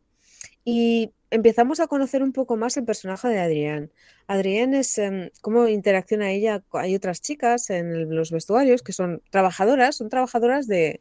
[0.65, 3.91] y empezamos a conocer un poco más el personaje de Adrián.
[4.27, 6.63] Adrián es um, cómo interacciona ella.
[6.73, 11.01] Hay otras chicas en el, los vestuarios que son trabajadoras, son trabajadoras de,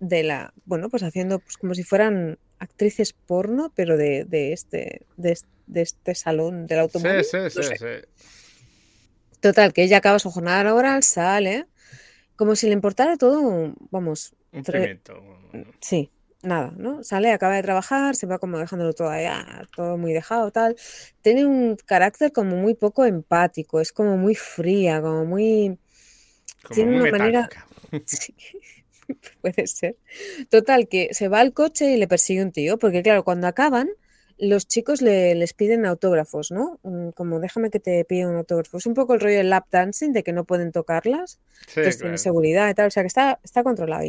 [0.00, 5.02] de la, bueno, pues haciendo pues como si fueran actrices porno, pero de, de este,
[5.16, 7.24] de, de, este salón del automóvil.
[7.24, 7.86] Sí, sí, no sí, sí.
[9.40, 11.66] Total, que ella acaba su jornada laboral, sale,
[12.36, 14.34] como si le importara todo, vamos.
[14.52, 15.22] Un tre- pimiento.
[15.80, 16.10] Sí,
[16.42, 17.02] nada, ¿no?
[17.04, 20.76] Sale, acaba de trabajar, se va como dejándolo todo allá, todo muy dejado, tal.
[21.22, 25.78] Tiene un carácter como muy poco empático, es como muy fría, como muy...
[26.62, 27.50] Como Tiene muy una manera...
[28.06, 28.34] Sí,
[29.42, 29.96] puede ser.
[30.50, 33.88] Total, que se va al coche y le persigue un tío, porque claro, cuando acaban,
[34.38, 36.78] los chicos le, les piden autógrafos, ¿no?
[36.82, 38.78] Mm, Como déjame que te pida un autógrafo.
[38.78, 41.98] Es un poco el rollo del lap dancing, de que no pueden tocarlas, Sí, entonces
[42.00, 42.18] tiene claro.
[42.18, 44.04] seguridad y tal, o sea que está, está controlado.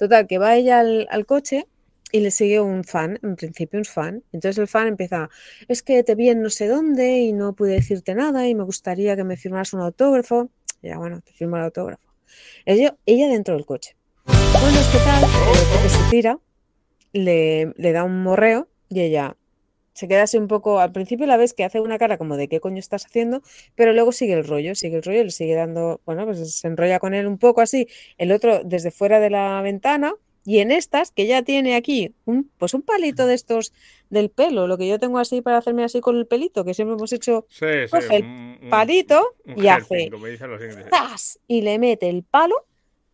[0.00, 1.66] Total, que va ella al, coche
[2.10, 4.24] y le sigue un fan, en principio un fan.
[4.32, 5.28] Entonces el fan empieza,
[5.68, 8.64] es que te vi en no sé dónde y no pude decirte nada y me
[8.64, 10.48] gustaría que me firmaras un autógrafo.
[10.80, 12.14] Y ya, bueno, te firmo el autógrafo.
[12.64, 13.94] Ella, ella dentro del coche.
[14.24, 16.38] Bueno, es que tal, se tira,
[17.12, 19.36] le, le da un morreo y ella
[20.00, 22.48] se queda así un poco, al principio la ves que hace una cara como de
[22.48, 23.42] qué coño estás haciendo,
[23.74, 26.98] pero luego sigue el rollo, sigue el rollo, le sigue dando, bueno, pues se enrolla
[26.98, 27.86] con él un poco así,
[28.18, 32.50] el otro desde fuera de la ventana, y en estas, que ya tiene aquí un,
[32.56, 33.74] pues un palito de estos
[34.08, 36.94] del pelo, lo que yo tengo así para hacerme así con el pelito, que siempre
[36.96, 37.90] hemos hecho Sí, sí.
[37.90, 40.10] coge el un- palito un y hace
[41.46, 42.54] y le mete el palo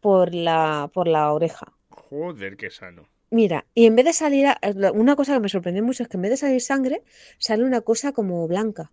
[0.01, 1.73] por la, por la oreja.
[1.91, 3.09] Joder, qué sano.
[3.39, 6.09] Mira, y en vez de salir, a- lo- una cosa que me sorprendió mucho es
[6.09, 7.03] que en vez de salir sangre,
[7.39, 8.93] sale una cosa como blanca,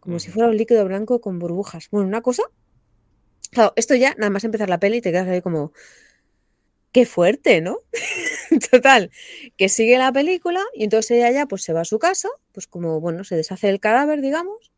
[0.00, 1.88] como si fuera un líquido blanco con burbujas.
[1.90, 2.44] Bueno, una cosa.
[3.50, 5.72] Claro, esto ya, nada más empezar la peli, te quedas ahí como,
[6.92, 7.78] qué fuerte, ¿no?
[8.70, 9.10] Total,
[9.56, 12.66] que sigue la película y entonces ella ya pues se va a su casa, pues
[12.66, 14.72] como, bueno, se deshace el cadáver, digamos,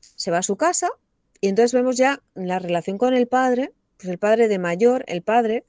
[0.00, 0.90] se va a su casa
[1.40, 5.22] y entonces vemos ya la relación con el padre, pues el padre de mayor, el
[5.22, 5.64] padre,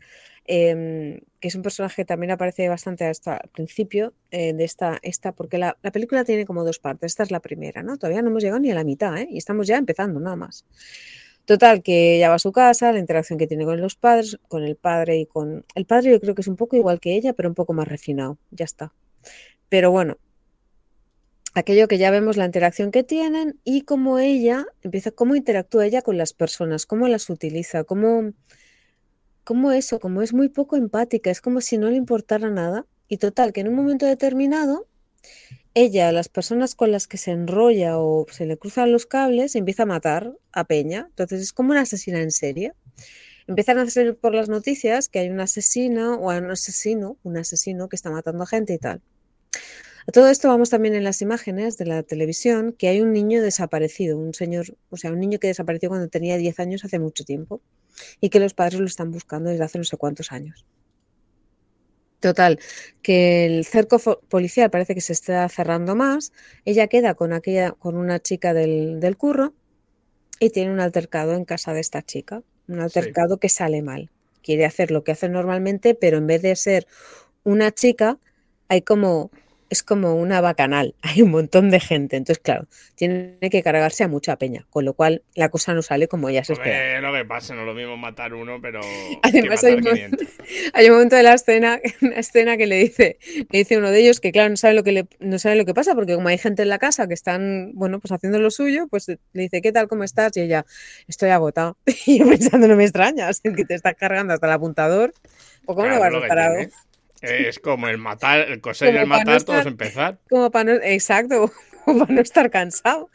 [0.46, 5.00] em, que es un personaje que también aparece bastante hasta al principio eh, de esta,
[5.02, 7.98] esta porque la, la película tiene como dos partes, esta es la primera, ¿no?
[7.98, 9.28] Todavía no hemos llegado ni a la mitad, ¿eh?
[9.30, 10.66] Y estamos ya empezando, nada más.
[11.46, 14.64] Total, que ella va a su casa, la interacción que tiene con los padres, con
[14.64, 15.66] el padre y con...
[15.76, 17.88] El padre yo creo que es un poco igual que ella, pero un poco más
[17.88, 18.94] refinado, ya está.
[19.68, 20.18] Pero bueno,
[21.54, 26.02] aquello que ya vemos, la interacción que tienen y cómo ella empieza, cómo interactúa ella
[26.02, 28.32] con las personas, cómo las utiliza, cómo,
[29.44, 32.86] como eso, como es muy poco empática, es como si no le importara nada.
[33.08, 34.88] Y total, que en un momento determinado,
[35.74, 39.84] ella, las personas con las que se enrolla o se le cruzan los cables, empieza
[39.84, 41.08] a matar a Peña.
[41.10, 42.74] Entonces es como una asesina en serie.
[43.48, 47.90] Empiezan a hacer por las noticias que hay un asesino o un asesino, un asesino
[47.90, 49.02] que está matando a gente y tal.
[50.08, 53.42] A todo esto vamos también en las imágenes de la televisión que hay un niño
[53.42, 57.24] desaparecido, un señor, o sea, un niño que desapareció cuando tenía 10 años hace mucho
[57.24, 57.62] tiempo
[58.20, 60.66] y que los padres lo están buscando desde hace no sé cuántos años.
[62.20, 62.58] Total,
[63.02, 66.32] que el cerco policial parece que se está cerrando más.
[66.64, 69.54] Ella queda con aquella, con una chica del, del curro
[70.40, 72.42] y tiene un altercado en casa de esta chica.
[72.70, 74.10] Un altercado que sale mal.
[74.42, 76.88] Quiere hacer lo que hace normalmente, pero en vez de ser
[77.44, 78.20] una chica,
[78.70, 79.30] hay como
[79.74, 84.08] es como una bacanal, hay un montón de gente, entonces claro, tiene que cargarse a
[84.08, 87.02] mucha peña, con lo cual la cosa no sale como ya se espera.
[87.02, 88.80] Lo que pasa, no es lo mismo matar uno, pero
[89.24, 90.26] Además hay, un momento,
[90.74, 93.18] hay, un momento de la escena, una escena que le dice,
[93.50, 95.74] le dice uno de ellos que claro, no sabe lo que no sabe lo que
[95.74, 98.88] pasa, porque como hay gente en la casa que están, bueno, pues haciendo lo suyo,
[98.88, 100.38] pues le dice, ¿qué tal, cómo estás?
[100.38, 100.66] Y ella,
[101.08, 101.78] estoy agotado.
[102.06, 105.14] Y yo pensando, no me extrañas, que te estás cargando hasta el apuntador,
[105.66, 106.56] ¿o cómo no vas parado?
[107.24, 110.20] Es como el matar, el coser y el matar, todos empezar.
[110.30, 111.52] Como para no, exacto,
[111.86, 113.10] como para no estar cansado.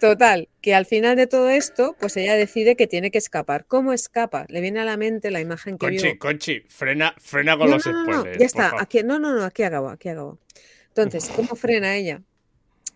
[0.00, 3.64] Total, que al final de todo esto, pues ella decide que tiene que escapar.
[3.66, 4.46] ¿Cómo escapa?
[4.48, 6.18] Le viene a la mente la imagen que Conchi, vio.
[6.18, 9.88] Conchi, frena, frena con los no, no, ya está, aquí, no, no, no, aquí acabo,
[9.88, 10.38] aquí acabo.
[10.88, 12.22] Entonces, ¿cómo frena ella?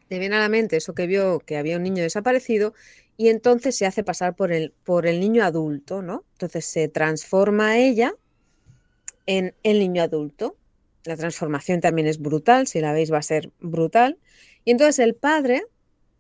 [0.09, 2.75] Le viene a la mente eso que vio que había un niño desaparecido
[3.17, 6.25] y entonces se hace pasar por el, por el niño adulto, ¿no?
[6.33, 8.15] Entonces se transforma ella
[9.27, 10.57] en el niño adulto.
[11.05, 14.19] La transformación también es brutal, si la veis va a ser brutal.
[14.65, 15.65] Y entonces el padre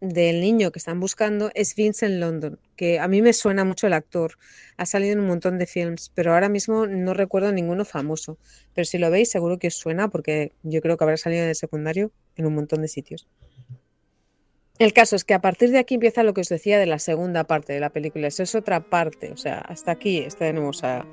[0.01, 3.93] del niño que están buscando es Vincent London, que a mí me suena mucho el
[3.93, 4.33] actor.
[4.77, 8.37] Ha salido en un montón de films, pero ahora mismo no recuerdo ninguno famoso.
[8.75, 11.51] Pero si lo veis, seguro que os suena porque yo creo que habrá salido en
[11.51, 13.29] el secundario en un montón de sitios.
[14.83, 16.99] El caso es que a partir de aquí empieza lo que os decía de la
[16.99, 18.27] segunda parte de la película.
[18.27, 19.31] Eso es otra parte.
[19.31, 21.07] O sea, hasta aquí tenemos a,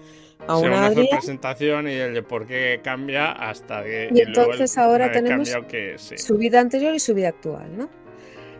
[0.47, 4.09] a una, una presentación y el de por qué cambia hasta que.
[4.11, 6.17] Y, entonces ahora tenemos que, sí.
[6.17, 7.89] su vida anterior y su vida actual, ¿no?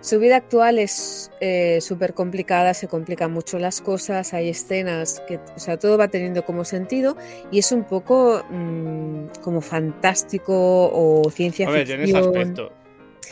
[0.02, 5.40] Su vida actual es eh, súper complicada, se complican mucho las cosas, hay escenas que,
[5.56, 7.18] o sea, todo va teniendo como sentido
[7.52, 12.06] y es un poco mmm, como fantástico o ciencia a ver, ficción.
[12.06, 12.79] Tiene ese aspecto.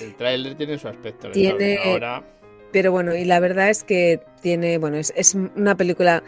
[0.01, 1.31] El tráiler tiene su aspecto.
[1.31, 2.23] Tiene, ahora...
[2.71, 6.21] Pero bueno, y la verdad es que tiene, bueno, es, es una película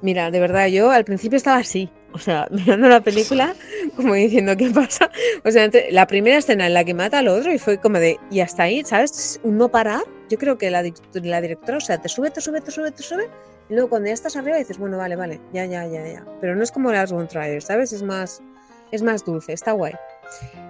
[0.00, 3.54] Mira, de verdad, yo al principio estaba así, o sea, mirando la película,
[3.96, 5.10] como diciendo, ¿qué pasa?
[5.44, 8.18] O sea, la primera escena en la que mata al otro y fue como de,
[8.30, 9.40] y hasta ahí, ¿sabes?
[9.42, 10.02] Un no parar.
[10.30, 10.82] Yo creo que la,
[11.14, 13.28] la directora, o sea, te sube, te sube, te sube, te sube,
[13.68, 16.24] y luego cuando ya estás arriba dices, bueno, vale, vale, ya, ya, ya, ya.
[16.40, 17.92] Pero no es como las One Trial, ¿sabes?
[17.92, 18.40] Es más,
[18.92, 19.94] es más dulce, está guay.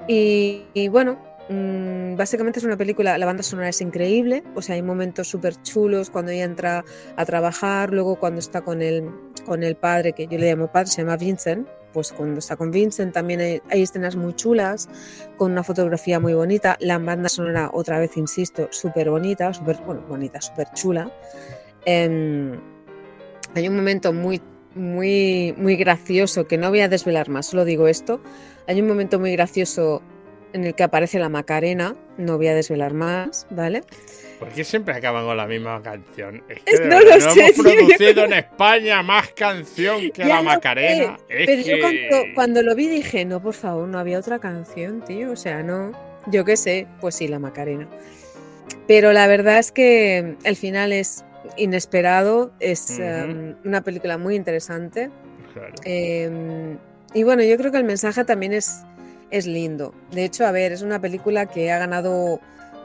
[0.06, 1.18] Y, y bueno,
[1.48, 5.60] mmm, básicamente es una película, la banda sonora es increíble, o sea, hay momentos súper
[5.62, 6.84] chulos cuando ella entra
[7.16, 9.10] a trabajar, luego cuando está con el,
[9.44, 12.70] con el padre, que yo le llamo padre, se llama Vincent, pues cuando está con
[12.70, 14.88] Vincent también hay, escenas muy chulas,
[15.36, 20.02] con una fotografía muy bonita, la banda sonora, otra vez insisto, súper bonita, súper, bueno,
[20.08, 21.10] bonita, súper chula.
[21.86, 22.58] Eh,
[23.54, 24.42] hay un momento muy
[24.74, 28.20] muy, muy gracioso, que no voy a desvelar más, solo digo esto.
[28.66, 30.02] Hay un momento muy gracioso
[30.52, 33.82] en el que aparece la Macarena, no voy a desvelar más, ¿vale?
[34.38, 36.42] ¿Por qué siempre acaban con la misma canción?
[36.48, 40.22] Es que no verdad, lo no sé, hemos producido yo- en España más canción que
[40.22, 41.16] Ya la Macarena.
[41.18, 41.64] sé, pero que...
[41.64, 45.32] yo cuando, cuando lo vi dije, no, por favor, no había otra canción, tío.
[45.32, 45.90] O sea, no.
[46.26, 47.88] Yo qué sé, pues sí, la Macarena.
[48.86, 51.24] Pero la verdad es que el final es
[51.56, 55.10] inesperado, es em, una película muy interesante.
[55.52, 55.72] Claro.
[55.84, 56.76] Eh,
[57.14, 58.82] y bueno, yo creo que el mensaje también es,
[59.30, 59.94] es lindo.
[60.10, 62.40] De hecho, a ver, es una película que ha ganado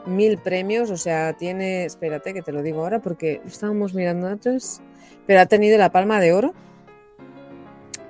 [0.06, 4.80] mil premios, o sea, tiene, espérate que te lo digo ahora porque estábamos mirando antes,
[5.26, 6.54] pero ha tenido la Palma de Oro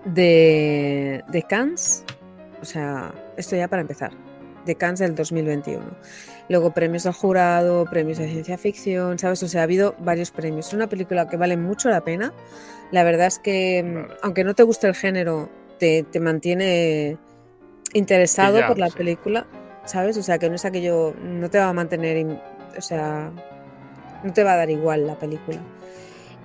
[0.05, 2.05] de, de Cannes,
[2.61, 4.12] o sea, esto ya para empezar,
[4.66, 5.82] de Cannes del 2021.
[6.49, 9.43] Luego premios al jurado, premios de ciencia ficción, ¿sabes?
[9.43, 10.68] O sea, ha habido varios premios.
[10.68, 12.35] Es una película que vale mucho la pena.
[12.91, 14.14] La verdad es que, Vale.
[14.22, 17.16] aunque no te guste el género, te, te mantiene
[17.95, 18.97] interesado Pillado, por la sí.
[18.99, 19.47] película,
[19.86, 20.18] ¿sabes?
[20.18, 22.26] O sea, que no es aquello, no te va a mantener,
[22.76, 23.30] o sea,
[24.22, 25.59] no te va a dar igual la película.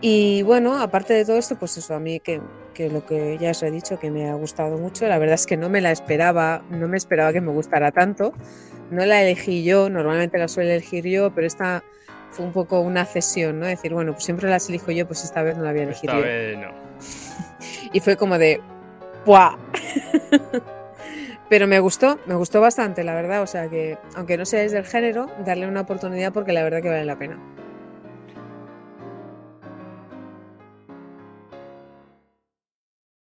[0.02, 2.40] Y bueno, aparte de todo esto, pues eso, a mí que,
[2.74, 5.46] que lo que ya os he dicho, que me ha gustado mucho, la verdad es
[5.46, 8.32] que no me la esperaba, no me esperaba que me gustara tanto,
[8.92, 11.84] no la elegí yo, normalmente la suelo elegir yo, pero esta
[12.32, 13.66] fue un poco una cesión, ¿no?
[13.66, 16.10] Decir, bueno, pues siempre las elijo yo, pues esta vez no la voy a elegir
[16.10, 16.26] Esta yo.
[16.26, 16.72] vez no.
[17.94, 18.62] Y fue como de,
[19.26, 19.58] ¡buah!
[21.50, 23.42] Pero me gustó, me gustó bastante, la verdad.
[23.42, 26.90] O sea que, aunque no seáis del género, darle una oportunidad porque la verdad que
[26.90, 27.40] vale la pena.